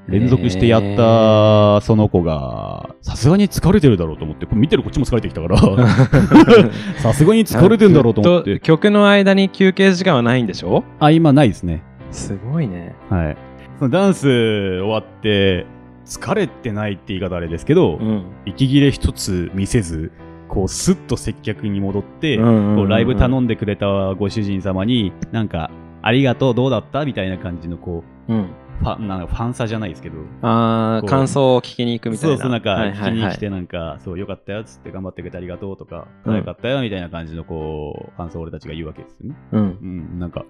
[0.07, 5.57] 連続してやったその子が、さすがに疲れてるだろうと思って、これ見てるこっちも疲れてきたから、
[7.01, 8.59] さすがに疲れてるんだろうと思っずて。
[8.59, 10.83] 曲の間に休憩時間はないんでしょ？
[10.99, 11.81] あ、今ないですね。
[12.11, 13.38] すごいねはい。
[13.79, 15.65] そのダンス終わって、
[16.05, 18.25] 疲れてないって言い方あれですけど、うん。
[18.45, 20.11] 息切れ一つ見せず、
[20.47, 28.49] こう、スッと接客に戻って、こうライブ頼んでくれたご主人様に、なんか、ありがとう、どうだったみたいな感じの、こう、うん。
[28.79, 32.35] ファンなんかファンサじゃないですけど、あー感想を聞きに行くみたいな。
[32.35, 36.33] そうそう、なんか、はい聞きに来て、なんか、そう、よかったよ、つって頑張ってくれてありがとうとか、うん。
[36.33, 39.35] 可愛かったよ、みたいな感じの、こう、感想を俺たちが言うわけですよね。
[39.53, 39.61] うん。
[39.61, 39.85] う
[40.15, 40.45] ん、なんか、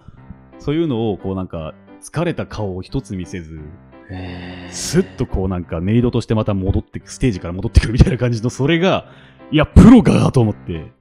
[0.57, 1.73] そういうのを、こう、なんか、
[2.05, 3.59] 疲れた顔を一つ見せず、
[4.11, 4.73] へー。
[4.73, 9.09] スッとこうなんかメイドとしてまた戻ってく、ステージから戻ってくるみたいな感じの、それが、
[9.49, 10.91] いや、プロかと思って、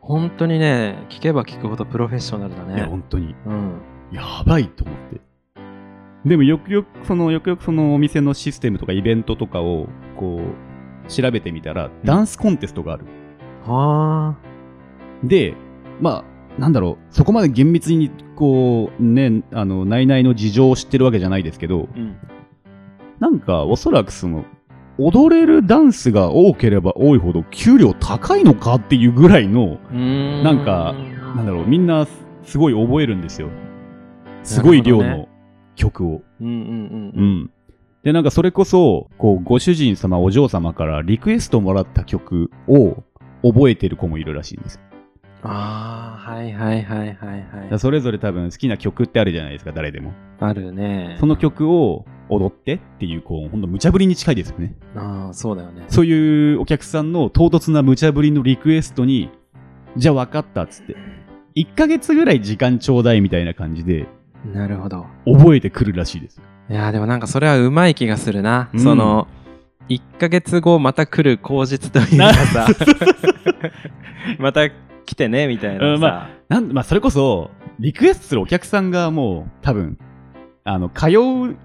[0.00, 3.80] 本当にね聞けば聞くほどプロフェッショナルだいや、ね本当に、うん。
[4.12, 5.20] やばいと思って。
[6.26, 10.40] でもよくよく、その、よくよくそのお店のシステムとかイベントとかを、こ
[11.06, 13.06] う、調べてみたら、ダンスコンテストがある。
[13.64, 14.36] は
[15.22, 15.54] で、
[16.00, 16.24] ま
[16.56, 22.16] あ、なんだろう、そこまで厳密に、こう、ね、あの、内々の事情を知ってるわけじゃないですけど、あうん
[23.20, 24.44] なんか、おそらくその、
[24.98, 30.94] 踊れるダンスが多ければ多いほど給料高いのかっていうぐらいの、ななんか
[31.34, 32.06] なんだろう、みんな
[32.44, 33.48] すごい覚えるんですよ。
[34.42, 35.28] すごい量の
[35.74, 36.22] 曲を。
[36.40, 37.50] うんうんううんん。
[38.02, 43.02] で、なんかそれこそ、こう、ご主人様、お嬢様からリクエストもらった曲を
[43.42, 44.80] 覚えてる子もいるらしいんです。
[45.44, 47.70] ああはいはいはいはいはい。
[47.70, 50.12] らそれぞれ多分好きな曲ってあるじゃないですか、誰でも。
[50.40, 51.16] あるね。
[51.20, 54.74] その曲を踊ってっていう、こう、ほんと無茶ぶりに近いですよね。
[54.96, 55.84] ああそうだよね。
[55.88, 59.30] そういうお客さんの唐突な無茶ぶりのリクエストに、
[59.96, 60.96] じゃあ分かったっつって、
[61.56, 64.06] 1ヶ月ぐらい時間ちょうだいみたいな感じで、
[64.52, 65.06] なるほど。
[65.26, 66.40] 覚えてくるらしいです。
[66.70, 68.80] いやーでもなんかそれはうまい気がするな、うん。
[68.80, 69.28] その
[69.90, 72.32] 1ヶ月後また来る口実というか。
[72.32, 72.66] さ
[74.38, 74.70] また
[75.04, 79.98] 来てねみたいなさ、うんまなんまあ、それこそ、リクエストするお客さんがもう、多分、
[80.64, 81.56] あの、通う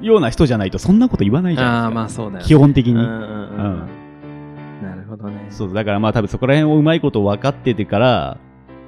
[0.00, 2.22] ような人じゃないと、そんなこと言わないじゃああないですか。
[2.22, 2.44] まあそうだよね。
[2.44, 2.94] 基本的に。
[2.94, 3.18] うんうんうん。
[3.18, 4.82] うん。
[4.82, 5.46] なるほどね。
[5.50, 8.38] そう、だからまあ多分そこら辺をうまいこと分かっててから、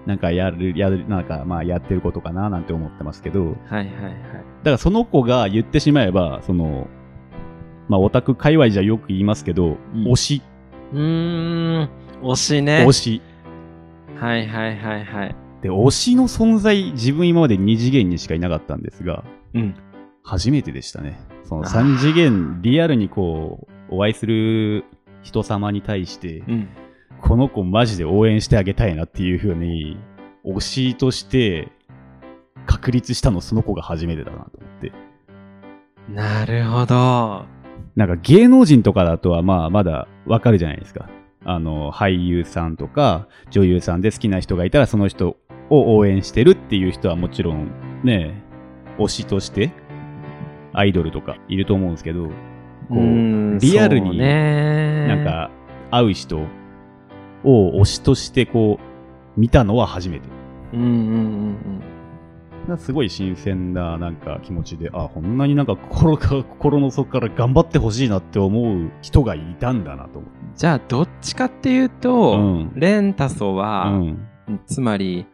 [0.07, 3.93] なんかやる、やる、なんかまあやってることかななんて思ってますけど、はいはいはい。
[3.93, 6.89] だからその子が言ってしまえば、その、
[7.89, 10.05] まあオタク界隈じゃよく言いますけど、うん。
[10.13, 10.43] 推し、
[10.93, 11.89] うーん。
[12.23, 12.85] 推しね。
[12.87, 13.23] 推し。
[14.25, 19.75] はいはいはいはいで、推しの存在、自分今まで2次元にしかいなかったんですが、うん
[20.23, 21.21] 初めてでしたね。
[21.45, 24.85] そのあー3次元、リアルにこう、お会いする
[25.23, 26.69] 人様に対して、うん
[27.21, 29.99] この子マジで応援してあげたいなっていう風に、
[30.45, 31.69] 推しとして
[32.67, 34.93] 確立したのその子が初めてだなと思って。
[36.11, 37.45] なるほど
[37.97, 41.09] なんか芸能人とかだとはまあまだわかるじゃないですか。
[41.45, 45.37] あの、俳優さんとか女優さんで好きな人がいたらその人
[45.71, 47.71] を応援してるっていう人はもちろん
[48.03, 48.43] ね、
[48.99, 49.73] 推しとして
[50.73, 52.31] アイドルとかいると思うんですけど、こ
[52.91, 55.51] ううんリアルになんか
[55.91, 56.39] 会う人
[57.45, 58.79] を推しとしてこ
[59.37, 60.29] う見たのは初めて。
[60.73, 61.94] うんうんうんだから
[62.79, 70.37] すごい新鮮ななんか気持ちで、あ、こんなになんか心か心の底から頑張ってほしいなって思う人がいたんだなと思って。
[70.57, 74.61] じゃあどっちかっていうと、うんレンタソは、うん。
[74.67, 75.27] つまり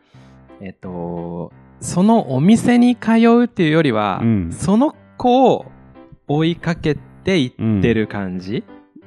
[0.61, 5.67] えっとそのお店に通うっていうよりは、うんその子を
[6.29, 8.65] 追いかけていってる感じ、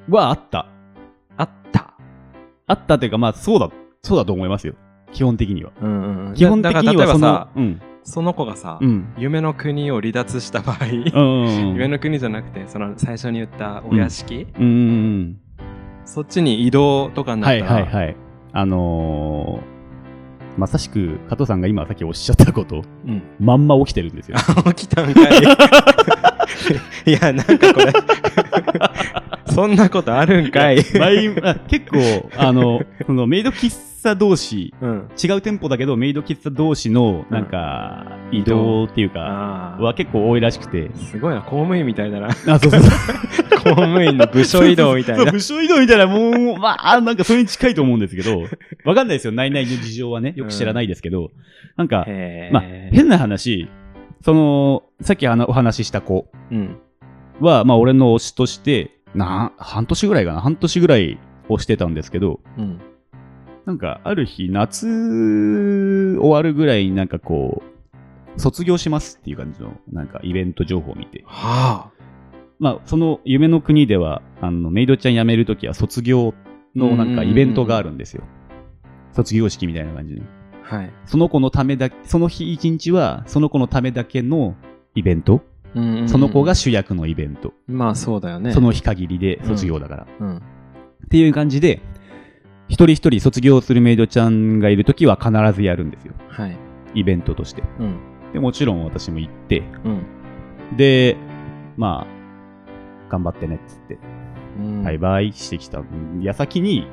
[0.09, 0.67] はあった。
[1.37, 1.93] あった。
[2.67, 3.69] あったっていうか、まあそうだ、
[4.01, 4.75] そうだと思いますよ。
[5.11, 5.71] 基本的には。
[5.81, 7.81] うんうんうん基本的にはそのから例えばさ、うん。
[8.03, 9.13] その子がさ、うん。
[9.17, 11.67] 夢の国を離脱した場合、うんうんうん。
[11.75, 15.37] 夢の国じゃなくてその最初に言ったお屋敷、うんうんうん。
[16.05, 18.15] そっちに移動とかになはいったら、はいはい。
[18.51, 24.37] あのー、まさしく加藤さんが今さっきおっしゃったこと、うん、まんま起きてるんですよ。
[24.75, 25.25] 起きたんかい
[27.09, 27.91] いやなんかこれ
[29.53, 30.77] そんなことあるんかい。
[30.77, 35.09] 結構、あの、 そのメイド喫茶同士、うん。
[35.21, 40.91] 違う店舗だけどメイド喫茶同士のなんか、移動っていうか、は結構多いらしくて。
[40.95, 42.27] すごいな公務員みたいだな。
[42.47, 42.81] あ、そうそうそう。
[43.63, 45.31] 公務員の部署移動みたいな。
[45.31, 48.41] 部署移動みたいな、もう、まあ、なんかそれに近いと思うんですけど、
[48.83, 51.31] わかんないですよ、内々の事情はね、よく知らないですけど、
[51.77, 53.69] なんか、へまあ、変な話、
[54.21, 56.77] その、さっきお話しした子うん。
[57.39, 62.79] は、まあ、俺の推しとして、な、半年ぐらいかな、半年ぐらい推してたんですけど、うん。
[63.65, 67.63] なんか、ある日、夏終わるぐらいになんかこ
[68.35, 72.03] う、卒業しますっていう感じの、なんかイベント情報を見て、はあ。
[72.59, 76.33] まあ、その夢の国では、あの、メイドちゃん辞めるときは卒業
[76.75, 78.23] のなんかイベントがあるんですよ。
[79.11, 80.23] 卒業式みたいな感じの。
[80.63, 80.91] はい。
[81.05, 84.55] その子のためだけ、その日一日は、その子のためだけの
[84.95, 85.41] イベント、
[85.75, 86.09] うんうんうん。
[86.09, 87.53] その子が主役のイベント。
[87.67, 88.51] まあそうだよね。
[88.53, 90.07] その日限りで卒業だから。
[90.19, 90.37] うん。
[90.37, 90.41] っ
[91.09, 91.81] ていう感じで、
[92.67, 96.13] 一人一人卒業するメイドちゃんがいるときは必ずやるんですよ。
[96.29, 96.57] はい。
[96.95, 97.63] イベントとして。
[97.79, 97.99] うん。
[98.33, 100.05] でもちろん私も行って、うん。
[100.77, 101.17] で、
[101.77, 103.99] まあ、頑張ってねっつって、
[104.57, 104.83] うん。
[104.83, 105.83] バイバイしてきた
[106.21, 106.87] 矢先に、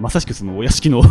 [0.00, 1.02] まさしくそのお屋敷の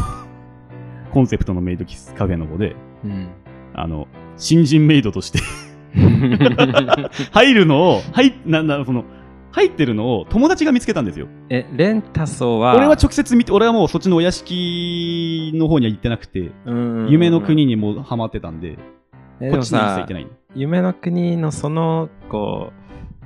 [1.11, 3.29] コンセプトのメイドキスカフェの子で、うん。
[3.73, 5.39] あの、新人メイドとして
[7.31, 9.05] 入るのを、入なんだ、その、
[9.51, 11.27] 入ってるのを友達が見つけたんですよ。
[11.49, 18.77] えレンタソは俺は直接見て、俺はもうそっちのお屋敷の方には行ってなくて、うん夢の国にもハマってたんで、
[19.39, 20.27] こっちには行さってない。
[20.55, 22.73] 夢の国のその子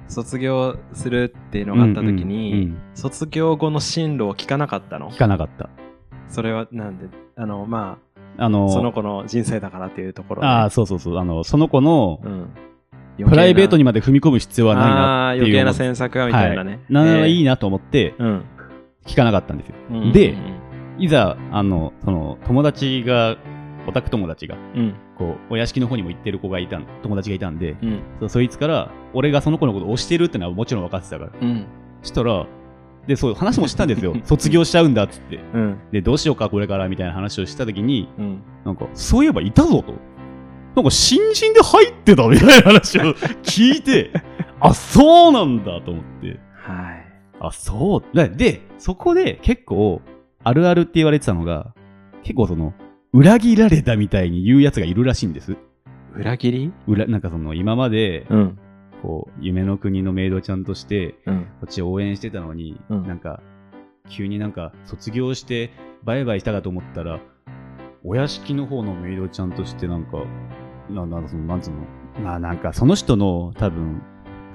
[0.08, 5.10] 卒業するっていうのがあった時に、うんうんうん卒業後の進路を聞かなかったの？
[5.10, 5.70] 聞かなかった。
[6.28, 7.08] それはなんで？
[7.38, 7.98] あのま
[8.40, 11.18] あのあその子の人生だからっていうところでああ、そうそうそう。
[11.18, 12.50] あの、その子のうん、
[13.30, 15.44] プライベートにままで踏み込む必要はないなっていう。
[15.44, 18.46] 余計な詮索がみたいなね、なえーいいなと思ってうん
[19.06, 19.76] 聞かなかったんですよ。
[19.92, 20.12] うん。
[20.12, 20.36] で
[21.00, 23.38] いざ、あの、その、友達が、
[23.88, 24.96] オタク友達が、うん。
[25.18, 28.02] こう、お屋敷の方にも行ってる子がいたん、友達がいたんで、うん。
[28.20, 31.32] そそいつから、俺がその子のことを推してるってのはもちろん分かってたから。
[31.42, 31.66] うん。
[32.04, 32.46] したら、
[33.08, 34.16] で、そう、話もしたんですよ。
[34.26, 35.40] 卒業しちゃうんだっつって。
[35.54, 39.94] うんで、どうしようか、これから、みたいな話をしたときに、うんなんか、そういえばいたぞと。
[40.76, 44.12] なんか、新人で入ってたみたいな話を聞いて、
[44.62, 46.40] あ、そうなんだと思って。
[46.54, 47.06] はい
[47.42, 48.16] あ、そう。
[48.16, 50.02] で、でそこで結構、
[50.44, 51.74] あるあるって言われてたのが、
[52.24, 52.74] 結構その、
[53.14, 55.56] 裏切られたみたいに言うやつがいるらしいんです。
[56.16, 56.72] 裏切り？
[56.86, 58.58] 裏、なんかその、今まで、うん
[59.02, 61.42] こう、夢の国のメイドちゃんとして、うん。
[61.60, 63.08] こっち応援してたのに、うん。
[63.08, 63.42] なんか、
[64.10, 65.72] 急になんか、卒業して、
[66.04, 67.20] バイバイしたかと思ったら、
[68.04, 70.24] お屋敷の方のメイドちゃんとしてなんか、
[70.90, 71.72] ななその、なんつう
[72.22, 74.02] の、ななんかその人の多分、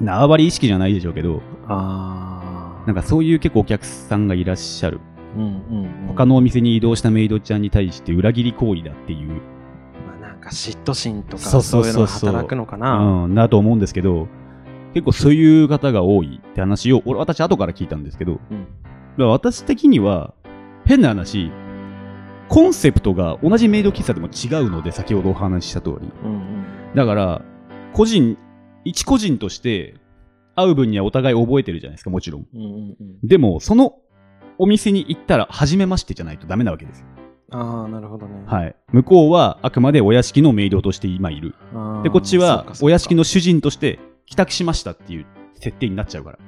[0.01, 5.01] 縄張り意識じゃないでしょうけど、ああなんかそういう結構お客さんがいらっしゃる。
[5.37, 6.07] うんうんうん。
[6.09, 9.41] 他のお店に移動したメイドちゃんに対して裏切り行為だっていう、
[10.45, 14.29] か嫉妬心とかそういうのが働くのかなうん、だと思うんですけど、
[14.95, 18.67] 結構そういう方が多いって話を、俺、私後から聞いたんですけど、うん
[19.17, 20.35] 私的には、
[20.85, 21.53] 変な話、
[22.49, 26.11] コンセプトが同じメイド喫茶でも違うので、先ほどお話しした通り。
[26.25, 26.65] うんうん
[26.97, 27.43] だから、
[27.93, 28.39] 個人、
[28.85, 29.95] 一個人として、
[30.57, 32.47] 会う分にはお互い覚えてるじゃないですか、もちろん。
[32.55, 33.97] うんうんうんでも、その
[34.59, 37.07] お店に行ったら、初めましてじゃないとダメなわけですよ。
[37.55, 38.77] ああなるほどねはい。
[38.93, 41.55] 向こうは、あくまでお屋敷のメイドとして今いる。
[42.03, 46.39] で、こっちはお屋敷の主人として帰宅しましたっていう設定になっちゃうから。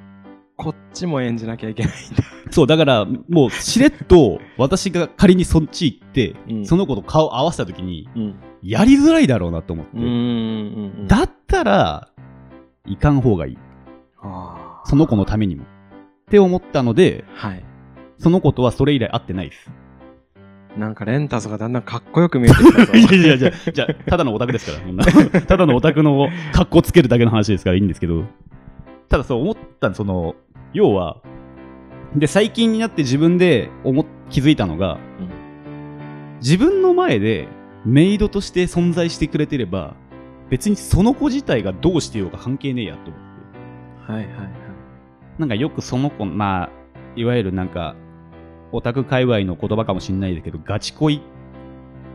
[0.57, 2.23] こっちも演じなきゃいけないんだ。
[2.51, 8.35] そう、だから、もう、しれっと、私が仮にそっち行って、うんその子と顔合わせた時に、うん。
[8.63, 9.91] やりづらいだろうなと思って。
[9.95, 11.07] うんうんうん。
[11.07, 12.09] だったら、
[12.85, 13.57] 行かん方がいい。
[14.85, 15.63] その子のためにも。
[15.63, 15.65] っ
[16.31, 17.63] て思ったので、はい。
[18.17, 19.71] その子とはそれ以来会ってないです。
[20.77, 22.93] なんかレンタスがだんだんかっこよく見えてきたぞ。
[22.97, 25.05] いやいやいや、じゃあ、ただのオタクですから、そんな
[25.41, 28.25] ただのオタクの格好つけるだけの話ですからいいんですけど、
[29.09, 30.35] ただそう思ったその、
[30.73, 31.17] 要は、
[32.15, 35.37] で、最近になって自分で思っ気づいたのが、うん
[36.39, 37.47] 自分の前で
[37.83, 39.95] メイドとして存在してくれてれば、
[40.49, 43.13] 別にその子自体がどうしてようか関係ねえやと思っ
[44.07, 44.11] て。
[44.11, 44.49] はいはいはい。
[45.39, 46.69] なんかよくその子、まあ、
[47.15, 47.95] いわゆるなんか、
[48.71, 51.21] オタク界隈の言葉かもしれないですけど、ガチ恋、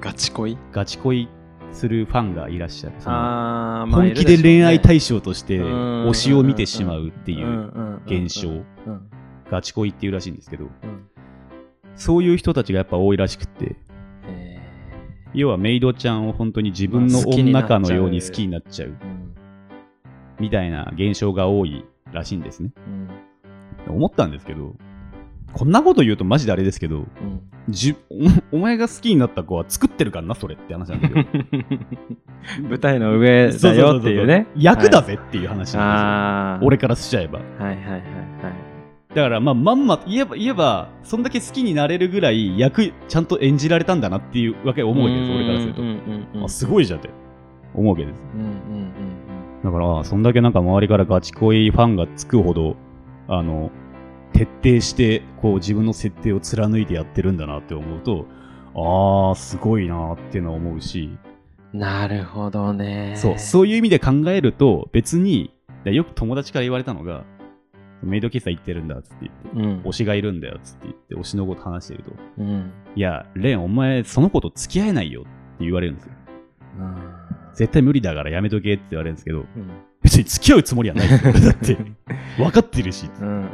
[0.00, 0.59] ガチ恋？
[0.72, 1.28] ガチ恋
[1.72, 2.96] するファンがいらっしゃる。
[2.98, 6.11] そのあー本気で恋愛対象としてうん。
[6.11, 8.66] 推しを見てしまうっていうう現象、うん
[9.50, 11.07] ガチ恋っていうらしいんですけど、うん。
[11.94, 13.76] そういう人たちがやっぱ多いらしくって、
[14.26, 14.59] え
[15.34, 17.80] 要はメイドちゃんを本当に自分のまあ好きにな女っちゃう。
[17.80, 18.94] かのように好きになっちゃう。
[20.40, 22.70] みたいな現象が多いらしいんですね。
[23.88, 23.94] うん。
[23.94, 24.74] 思ったんですけど、
[25.53, 27.07] こんなこと言うとマジであれですけど、うん
[27.68, 27.94] じ
[28.50, 31.24] お お前が好きになった子は作ってるからな、それって話なんだけど。
[32.68, 34.48] 舞台の上だよっていうね。
[34.57, 36.66] 役だはいぜっていう話なんですよ。
[36.66, 37.38] 俺からしちゃえば。
[37.38, 38.03] はいはいはいはい。
[39.14, 47.11] だから、まあ、まんま、言えば、言えば、そんだけ好きになれるぐらい役ちゃんと演じられたんだなっていうわけ思うわけです、俺からするとあすごいじゃんって
[47.74, 48.22] 思うわけです。
[48.34, 48.92] うんうんうん
[49.62, 52.74] だから、あそんだけなんか周りからガチ恋ファンがつくほど、
[53.28, 53.70] あの、
[54.32, 58.26] 徹底して、こう自分の設定を貫いてやってるんだなって思うと、
[58.74, 61.16] ああ、すごいなっていうのは思うし、
[61.72, 61.80] うん。
[61.80, 63.14] なるほどね。
[63.16, 65.54] そう、そういう意味で考えると、別に、
[65.84, 67.24] でよく友達から言われたのが、
[68.02, 75.30] メイド喫茶行ってるんだっつって言って、うん推しがいるんだよっつって言って、推しのこと話してると、うんいや、レン、お前、その子と付き合えないよって
[75.64, 76.12] 言われるんですよ。
[76.78, 76.96] うん
[77.54, 79.46] 絶対無理だからやめとけって言われるんですけど、うん
[80.02, 81.10] 別に付き合うつもりはない っ
[81.54, 81.76] て、
[82.36, 83.08] 分かってるし。
[83.20, 83.46] うんうんうん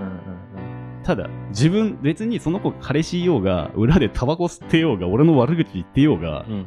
[1.08, 6.66] ただ、自分、別にその子が彼氏いようが、裏でタバコ吸ってようが、俺の悪口言ってようが、うん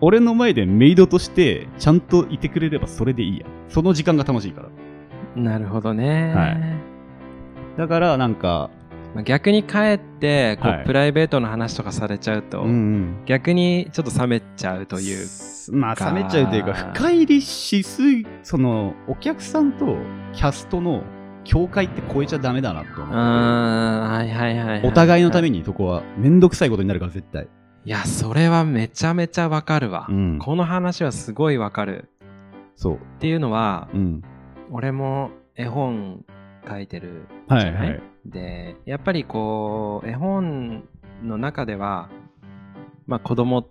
[0.00, 3.46] 俺の前でメイドとして、ちゃんといてくれればそれでいいや。
[3.68, 4.68] その時間が楽しいから。
[5.36, 6.32] うんなるほどね。
[6.34, 6.60] はい
[7.76, 8.70] だから、なんか、
[9.14, 15.26] まあ逆に帰ってこう、はいプライベートの話とかされちゃうと、うん逆にちょっと冷めちゃうという。
[15.72, 19.96] まあ、冷めちゃうというか、深入りしすぎ、その、お客さんと
[20.32, 21.02] キャストの
[21.44, 23.14] 境界って超えちゃダメだなと思って。
[23.14, 24.86] はいはいはい、はい。
[24.86, 25.58] お互いのために。
[25.60, 27.46] にそこは、めんどくさいことになるから、絶対。
[27.84, 32.08] いや、それはめちゃめちゃわかるわ、うんこの話はすごいわかる。
[32.74, 32.94] そう。
[32.94, 34.22] っていうのは、うん。
[34.70, 36.24] 俺も絵本
[36.66, 37.72] 書いてるじゃはない？
[37.72, 38.02] い、はい。
[38.26, 40.84] で、やっぱりこう、絵本
[41.22, 42.08] の中では、
[43.06, 43.62] まあ子供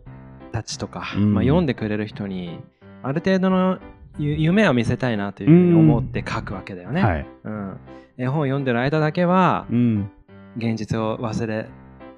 [0.52, 2.60] たちとか、うんまあ読んでくれる人に、
[3.02, 3.80] ある程度のゆ
[4.18, 7.02] 夢を見せたいなというふうに思って書くわけだよね。
[7.02, 7.26] はい。
[7.44, 7.78] うん、
[8.18, 10.12] 絵本を読んでる間だけはうん。
[10.58, 11.68] 現実を忘れ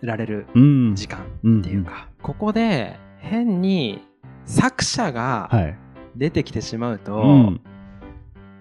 [0.01, 0.95] られるうん。
[0.95, 4.01] 時間うんっていうか、ここで変に
[4.45, 5.77] 作者がはい。
[6.17, 7.61] 出てきてしまうと、うん。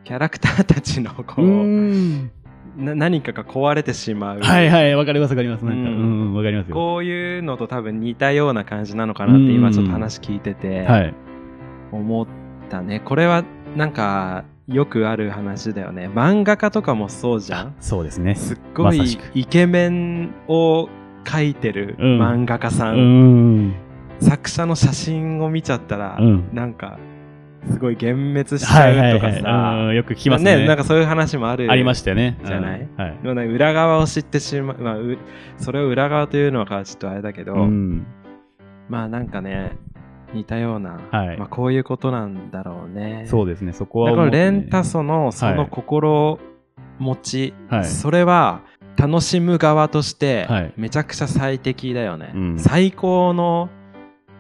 [0.03, 2.31] キャラクターたちのこう、うん。
[2.77, 5.65] な何かが壊れてしまう、はいはい、わかりますわかります。
[5.65, 6.75] なんか、ううんん、わかりますよ。
[6.75, 11.15] こういうのと多分似たような感じなのかなって今ちょっと話聞いててはい。
[11.93, 12.27] 思っ
[12.69, 13.45] たね、これは
[13.77, 18.35] なんかよくある話だよね漫画家とかもそうじゃんそうですね。
[18.35, 20.89] すっごいイケメンを
[21.25, 23.75] 描いてるうん漫画家さ、うんん。
[24.21, 26.99] 作者の写真を見ちゃったら、うんなんか
[27.71, 29.49] すごい幻滅しちはいはゃうとかいはいさ、
[29.89, 29.95] うん。
[29.97, 30.67] よく聞きますね。
[30.67, 32.39] なんかそういう話もあるありましたよね。
[32.45, 32.81] じゃない？
[32.83, 33.19] うんはい。
[33.23, 35.17] でもね裏側を知ってしまう,、まあ、う
[35.57, 38.07] それを裏側というのかちょっとあれだけど、うん。
[38.91, 39.73] まあなんかね
[40.35, 41.39] 似たような、はい。
[41.39, 43.25] まあ、こういうことなんだろうね。
[43.29, 44.31] そうですね、そこはだから。
[44.31, 46.39] レンタソのその心
[46.99, 47.85] 持ち、はい。
[47.85, 48.63] それは
[48.97, 50.75] 楽しむ側としてはい。
[50.77, 52.59] めちゃくちゃ最適だよね、うん。
[52.59, 53.71] 最高の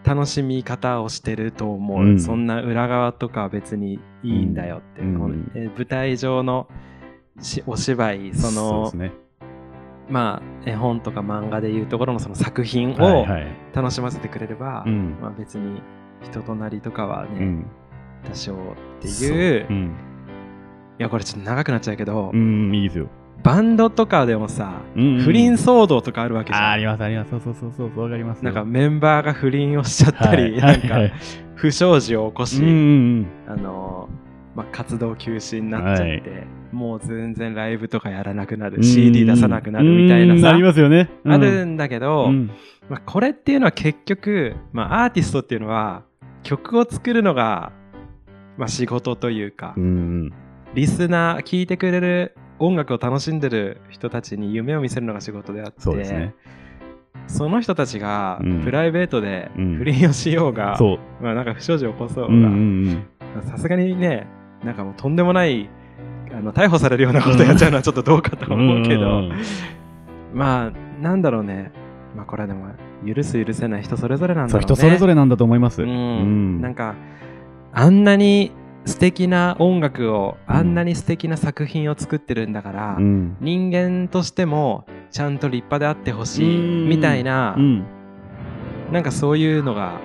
[0.04, 2.20] 楽しみ方をしてると思う、うん。
[2.20, 6.68] そんな裏側とかは別にいいんだよって、うんこのえ舞台上の
[7.40, 9.23] しお芝居そのそうですね。
[10.08, 13.46] まあ絵本とか漫画でいうところのその作品をはいはい。
[13.74, 15.80] 楽しませてくれれば、うんまあ、別に
[16.22, 17.66] 人となりとかはね、うん。
[18.28, 18.56] 多少っ
[19.00, 19.84] ていううん。
[20.98, 23.08] いやこれちょっと長くなっちゃうけど、うん、いいですよ。
[23.42, 26.80] バンドとかでもさ、うん不倫騒動とかあるわけじあーあゃん。
[26.80, 27.30] りますあります。
[27.30, 28.44] そうそうそうそう、わかりますよ。
[28.44, 31.12] なんかメンバーが不倫をしちゃったり、はいはいなんかはい
[31.56, 34.08] 不祥事を起こし、うんうんあの
[34.54, 40.36] まあ、活動休止になっちゃって、もう全然ライブとかやらなくなる、うん CD 出さなくなるみたいなさ。
[40.36, 41.10] うんなりますよね。
[41.24, 41.32] うん。
[41.32, 42.50] あるんだけど、うん。
[42.88, 46.02] まあ、これっていうのは結局、まあ、アーティストっていうのは
[46.42, 47.72] 曲を作るのが、
[48.58, 50.32] まあ、仕事というか、うん
[50.74, 56.34] リスナー聴いてくれる音楽を楽しんでる人たちに夢を見せるのが仕事であってそうですね。
[57.28, 58.64] その人たちがうん。
[58.64, 59.76] プライベートでうん。
[59.76, 60.98] 不倫をしようが、そう。
[61.22, 64.26] まあ、なんか不祥事を起こそうがさすがにね
[64.64, 65.68] なんかもうとんでもない
[66.36, 68.52] あの逮捕されるようなことやっちゃうのはちょっとどうかとうん。
[68.52, 69.22] 思うけど、
[70.32, 71.72] まあなんだろうね。
[72.16, 72.66] まあこれはでも
[73.06, 74.66] 許す許せない人それぞれなんだろうね。
[74.66, 75.82] 人それぞれなんだと思います。
[75.82, 75.88] うん。
[75.88, 76.60] うん。
[76.60, 76.94] なんか
[77.72, 78.52] あんなに
[78.84, 83.36] 素敵な音楽をあんなに素敵な作品を作ってるんだから、うん。
[83.40, 86.88] 人間としてもちゃんと立派であってほしいうん。
[86.88, 87.84] みたいな、うん。
[88.92, 90.00] なんかそういうのが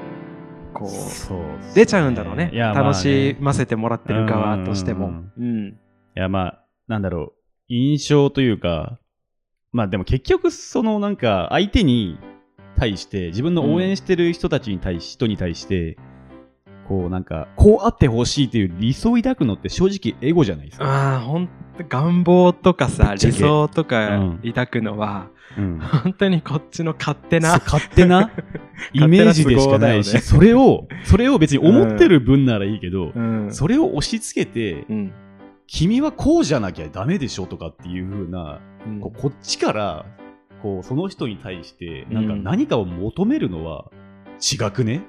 [0.73, 1.39] こうそう
[1.75, 2.51] 出ちゃうんだろうね。
[2.53, 5.07] 楽しませてもらってる側としても。
[5.07, 5.31] うん。
[5.39, 5.75] うん
[6.19, 7.31] いや、まあ、なんだろ
[7.69, 8.99] う、印象というか、
[9.71, 12.19] まあでも結局、そのなんか、相手に
[12.77, 15.97] 対して、自分の応援してる人たちに対し、人に対して、
[16.89, 20.85] こうなんか、こうあってほしいっていう理想を抱くのって正直エゴじゃないですか。
[20.85, 21.51] ああほんと
[21.87, 24.39] 願望とかさ理想とかうん。
[24.43, 25.79] 抱くのは、うん。
[25.79, 27.61] 本当にこっちの勝手な。
[27.63, 28.29] 勝手な？
[28.91, 33.53] イメージでしかないし、勝それを、それを別に思ってる分ならいいけど、うん。
[33.53, 35.13] それを押し付けて、うん
[35.71, 39.01] 君はこうじゃなきゃダメでしょとかっていう風な、うん。
[39.01, 40.05] こうこっちから
[40.63, 43.91] こうその人に対してなんかうん何かを求めるのは
[44.41, 45.03] 違くね、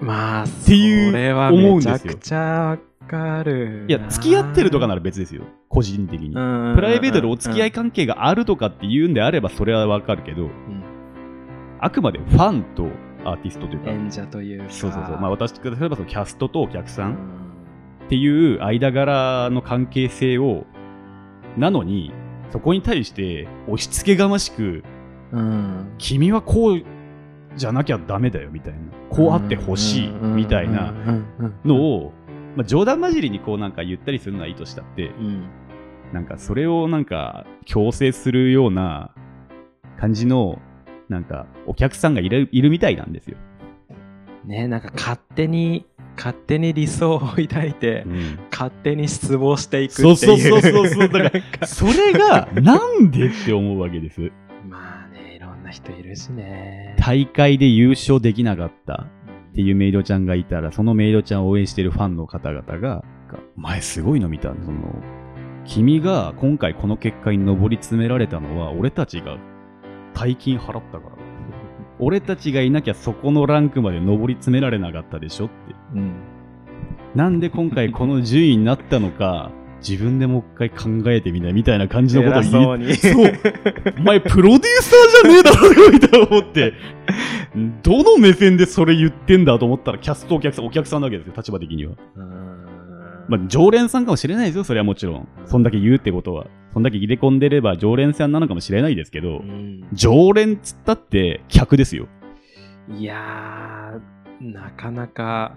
[0.00, 5.44] まあていうそれはめちゃくちゃわかるいや付き合ってるとかなら別ですよ。
[5.68, 10.50] 個人的に、ププライベートでお付き合い関係があるとかっていうんであればそれはわかるけど、
[11.80, 12.88] あくまでファンと
[13.24, 14.70] アーティストというか、演者というか。
[14.70, 15.20] そうそうそう。
[15.20, 17.41] まあ私例えばそのキャストとお客さうんん
[18.12, 20.66] っていう間柄の関係性を
[21.56, 22.12] なのに
[22.50, 24.84] そこに対して押し付けがましく
[25.32, 25.94] うん。
[25.96, 26.82] 君はこう
[27.56, 30.92] じゃなきゃダメだよみたいなこうあってほしいみたいな
[31.64, 32.12] のを、
[32.54, 35.48] まあ、冗談交じりにこうなんか言ったりするのはいいとしたってうん。
[36.12, 39.14] なんかそれをなんか強制するような
[39.98, 40.58] 感じの
[41.08, 43.38] なんかお客さんがいるいるみたいなんですよ。
[44.44, 45.86] ねなんか勝手に
[46.22, 48.38] 勝手に理想を抱いて、うん。
[48.52, 50.16] 勝手に失望していくっていう。
[50.16, 54.30] そうそうそうそうだからそれがなんでって思うわけです。
[54.68, 56.94] まあねいろんな人いるしね。
[57.00, 59.08] 大会で優勝できなかった
[59.50, 63.04] っていうメイドちゃんがいたら、そのメイドちゃんを応援してるファンの方々が、
[63.56, 64.94] 前すごいの見たその、
[65.64, 69.38] 君が今回この結果に上り詰められたのは、俺たちが
[70.14, 71.11] 大金払ったから。
[71.11, 71.11] だ。
[71.98, 75.54] 俺たちがいなきゃそこのランクまで上り詰められなかったでしょって。
[75.94, 76.12] うん
[77.14, 79.50] なんで今回この順位になったのか、
[79.86, 83.32] 自分でもう一回考えてみないみたいな感じのことを偉言そうにそう。
[83.98, 86.72] お前プロデューサーじゃねえだろみたいな思って、
[87.82, 91.92] どの目線でそれ言ってんだと思ったら、キャストお客さん、お客さんなわけですよ、立場的には。
[92.16, 92.62] うん
[93.28, 95.28] まあ、常連さんかもしれないですよ、それはもちろん。
[95.44, 96.46] そんだけ言うってことは。
[96.72, 99.86] そんだけ入れ込んでれば常連さんなのかもしれないですけど、うん。
[99.92, 102.08] 常連っつったって客ですよ。
[102.88, 105.54] いやーなかなか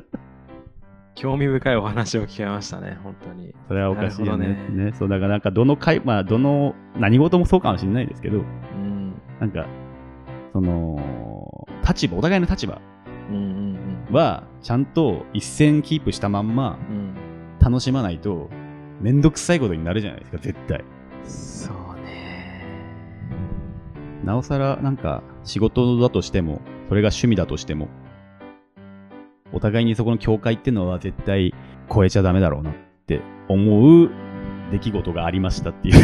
[1.20, 3.54] 興味深いお話を聞けましたね本当に。
[3.68, 4.48] それはおかしいよね。
[4.70, 4.84] ね。
[4.86, 8.42] ねそう、だからなんかどの回、まあ、どの、何事もそうかもしれないですけど、う
[8.78, 9.12] ん。
[9.38, 9.66] なんか、
[10.54, 12.80] その、立場、お互いの立場
[13.28, 13.38] うんう
[14.12, 17.14] んは、ちゃんと一線キープしたまんま、うんうん。
[17.60, 18.48] 楽しまないと、
[19.00, 20.84] めんどくさいことになるじゃないですか、絶対。
[21.24, 22.64] そうね
[24.24, 27.88] なおさら、なんか、仕事だとしても、それが趣味だとしても、
[29.52, 31.54] お互いにそこの境界っていうのは絶対
[31.92, 32.74] 超えちゃダメだろうなっ
[33.06, 34.10] て思う
[34.70, 35.94] 出来事がありましたっていう。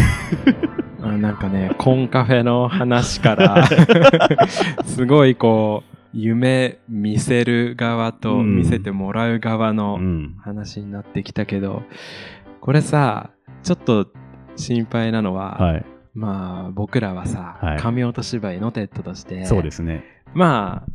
[1.02, 3.64] あなんかね コンカフェの話から
[4.84, 10.34] すごいこう夢見せる側とうん見せてもらう側のうん。
[10.40, 11.82] 話になってきたけど、
[12.66, 13.30] これさ
[13.62, 14.08] ちょっと
[14.56, 15.86] 心配なのは、はい。
[16.14, 20.02] まあ僕らはさ、はい紙音芝居のテッドとしてそうですね。
[20.34, 20.90] まあ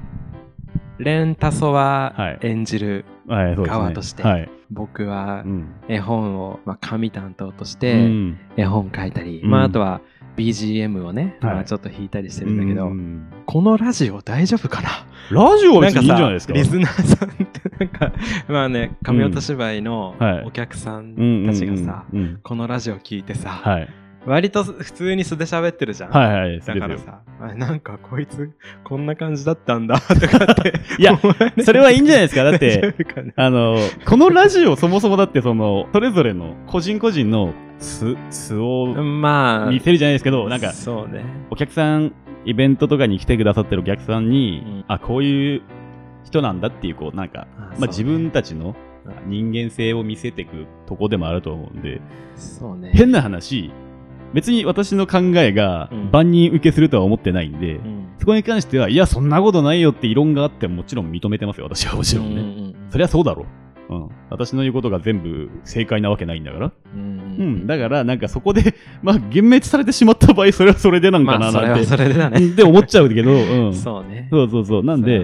[1.00, 3.06] レンタソははい演じる。
[3.26, 4.50] 側としてはい。
[4.70, 5.76] 僕はうん。
[5.88, 10.02] 絵本を、まあ、紙担当として、うん絵本書いたり、うんまあ、あとは
[10.38, 11.54] BGM をね、はい。
[11.56, 14.90] まあ、ちょっと弾いたりしてるんだけど、うんこのラジオ大丈夫かな？
[15.32, 16.54] ラジオは別にいいんじゃさないですか？
[16.54, 18.14] リスナーさんってなんか
[18.48, 20.44] まあね紙音芝居のはい。
[20.46, 21.16] お客さん
[21.48, 22.40] たちがさ、うん。
[22.44, 23.90] このラジオ聞いてさ、はい。
[24.26, 26.12] 割と普通に素で喋ってるじゃん。
[26.12, 28.52] はいはい、だからすさ、あなんかこいつ
[28.84, 30.74] こんな感じだったんだとかって。
[31.00, 31.20] いや
[31.66, 32.44] それはいいんじゃないですか？
[32.44, 32.96] だって、
[33.36, 41.26] あの、このラジオそもそもだってその、それぞれの個人個人の素、素をまあ、見せるじゃないですけど、なんか、そうね。
[41.50, 42.14] お客さん、
[42.46, 45.62] イベントとかに来てくださってるお客さんに、うんあ、こういう
[46.26, 48.92] 人なんだっていう、こう、なんか、あまあ、自分たちのうん
[49.26, 52.00] 人間性を見せていくとこでもあると思うんで、
[52.36, 52.92] そうね。
[52.94, 53.72] 変な話、
[54.34, 62.42] 別に私の考えがうん万人受けするとは思ってないんで、うんそこに関しては、いや、そんなことないよって異論があってももちろん認めてますよ、私はもちろんね。
[62.42, 63.46] うんうんそりゃそうだろ
[63.90, 63.96] う。
[63.96, 64.10] うん。
[64.30, 66.72] 私の言うことが全部正解なわけないんだから。
[66.94, 67.68] うんうん。
[67.68, 71.86] だから、なんかそこで、 まあ、幻滅されてしまった場合、それはそれでなんかまあ、それはななんて。
[71.86, 72.50] それでだね。
[72.50, 73.74] で思っちゃうけど、うん。
[73.74, 74.30] そそうね。
[74.32, 74.84] うそうそう。
[74.84, 75.24] なんで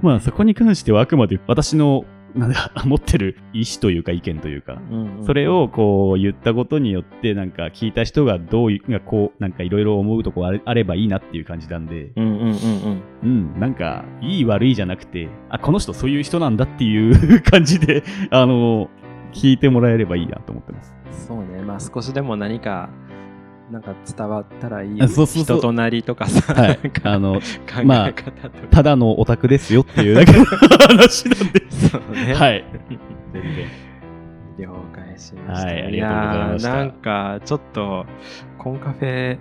[0.00, 2.04] まあそこに関してはあくまで私の、
[2.34, 13.02] なんだ、持ってる意思というか意見というか、うんうんそれをこう言ったことによって、なんか聞いた人がどういう、がこう、なんかいろいろ思うとこあれあればいいなっていう感じなんで、うんうんうんうん。
[13.22, 18.88] うん、なんか、いい悪いじゃなくて、あ、この人そういう人なんだっていう 感じで、あの、
[19.32, 20.94] 聞いてもらえればいいなと思ってます。
[21.26, 21.62] そうね。
[21.62, 22.88] まあ少しでも何か、
[23.70, 25.02] なんか伝わったらいい。
[25.02, 27.40] あそうそう人となりとかさ、はいあの、考
[27.80, 28.66] えまあ方とか。
[28.70, 31.70] ただのオタクですよっていうだけの話なんで。
[31.70, 32.34] そうね。
[32.34, 32.64] はい。
[33.32, 33.88] 全然。
[34.58, 35.66] 了解しました。
[35.68, 38.06] はいありがとうございましたやーなんか、ちょっと、
[38.58, 39.38] コンカフェ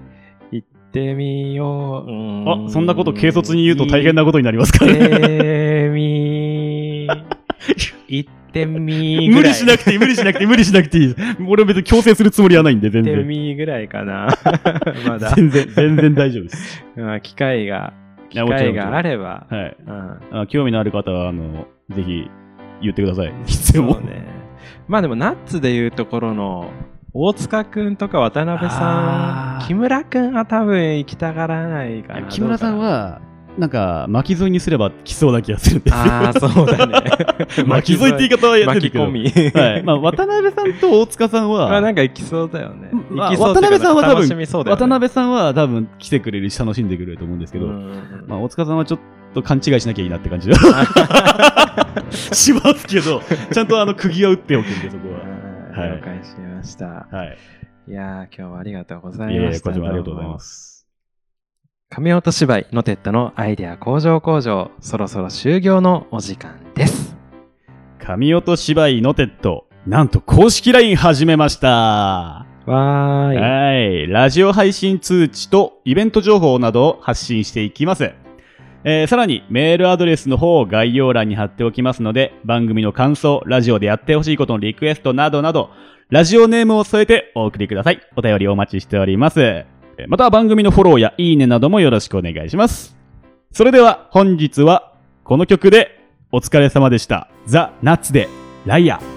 [0.51, 2.11] 行ってみよう。
[2.11, 4.99] うあ、そんなこと軽率に言うと大変なことになりますからね。
[4.99, 7.07] 行ってみ、
[8.07, 9.43] 行ってみぐらい。
[9.43, 11.15] 無理しなくていい、無理しなくていい、無理しなくていい。
[11.47, 13.27] 俺は別に強制するつもりはないんで、全行って然。
[13.27, 14.27] みぐらいかな。
[15.07, 15.31] まだ。
[15.35, 16.85] 全然、全然大丈夫です。
[16.97, 17.93] まあ機会が、
[18.29, 19.45] 機会があれば。
[19.49, 19.77] はい。
[19.85, 22.29] うんあ興味のある方は、あの、ぜひ、
[22.81, 23.33] 言ってください。
[23.45, 23.95] 必要も。
[23.99, 24.23] ね。
[24.87, 26.71] まあでも、ナッツでいうところの、
[27.13, 32.27] 大塚くんとか渡辺さん、木村くんは多分行きたがらないかな。
[32.27, 33.21] 木村さんは、
[33.57, 36.03] なんか、巻き添いにすれば来そうな気がするんですよ。
[36.05, 37.01] な、ああ、そうだね。
[37.65, 39.07] 巻き添いって言い方はやってるけど。
[39.09, 39.61] 巻き込み。
[39.61, 39.83] はい。
[39.83, 42.91] まあ、渡辺さんと大塚さんは、まあなんか行きそうだよね。
[43.09, 47.67] まあ渡辺さんは多分楽しみそうだよね、渡辺さんは多分来てくれるし、楽しんでくれると思うんですけど、
[48.27, 48.99] まあ、大塚さんはちょっ
[49.33, 50.51] と勘違いしなきゃいいなって感じ
[52.13, 55.19] しますけど、ちゃんとあの釘は打っておくんで、そこは。
[55.77, 57.07] はい了解しました。
[57.11, 57.37] はい。
[57.87, 59.69] いやー、今日はありがとうございえいえ、いました。
[59.69, 60.76] こちらもありがとうございます。
[61.89, 67.15] 紙音芝居のテッドのアイデア工場工場、そろそろ終業のお時間です。
[67.97, 71.69] 紙音芝居のテッド、なんと公式 LINE 始めました。
[71.69, 73.37] わーい。
[73.37, 73.73] は
[74.03, 74.07] い。
[74.07, 78.11] ラジオ配信通知とイベント情報などを発信していきます。
[78.83, 85.71] えーさらにメールアドレスの方を概要欄に貼っておきますので、番組の感想、ラジオでやってほしいことのリクエストなどなど、
[86.09, 88.01] ラジオネームを添えてお送りください。
[88.17, 89.65] お便りお待ちしております。
[89.97, 92.95] えまた番組のフォローやいいねなどもよろしくお願いします。
[93.51, 94.93] それでは本日は
[95.23, 95.99] この曲で
[96.31, 97.29] お疲れ様でした。
[97.45, 98.27] ザ・ナッツで
[98.65, 99.16] ライアー。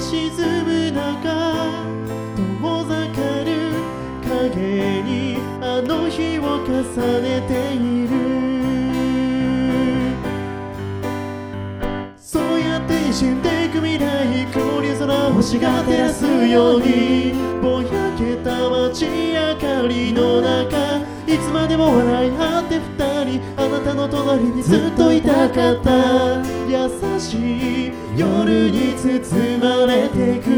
[0.00, 0.30] 沈
[0.64, 1.00] む中
[2.36, 3.72] 遠ざかる
[4.28, 6.82] 影にあの日を重
[7.22, 7.78] ねてい
[8.08, 8.10] る
[12.16, 17.32] そうやって一瞬でく未来曇り空星が照らすように
[17.62, 17.88] ぼや
[18.18, 26.42] けた街明かりの中いつまでも笑い合って二人あなたの隣にずっといたかった。
[26.68, 30.50] 優しい夜に包まれてく。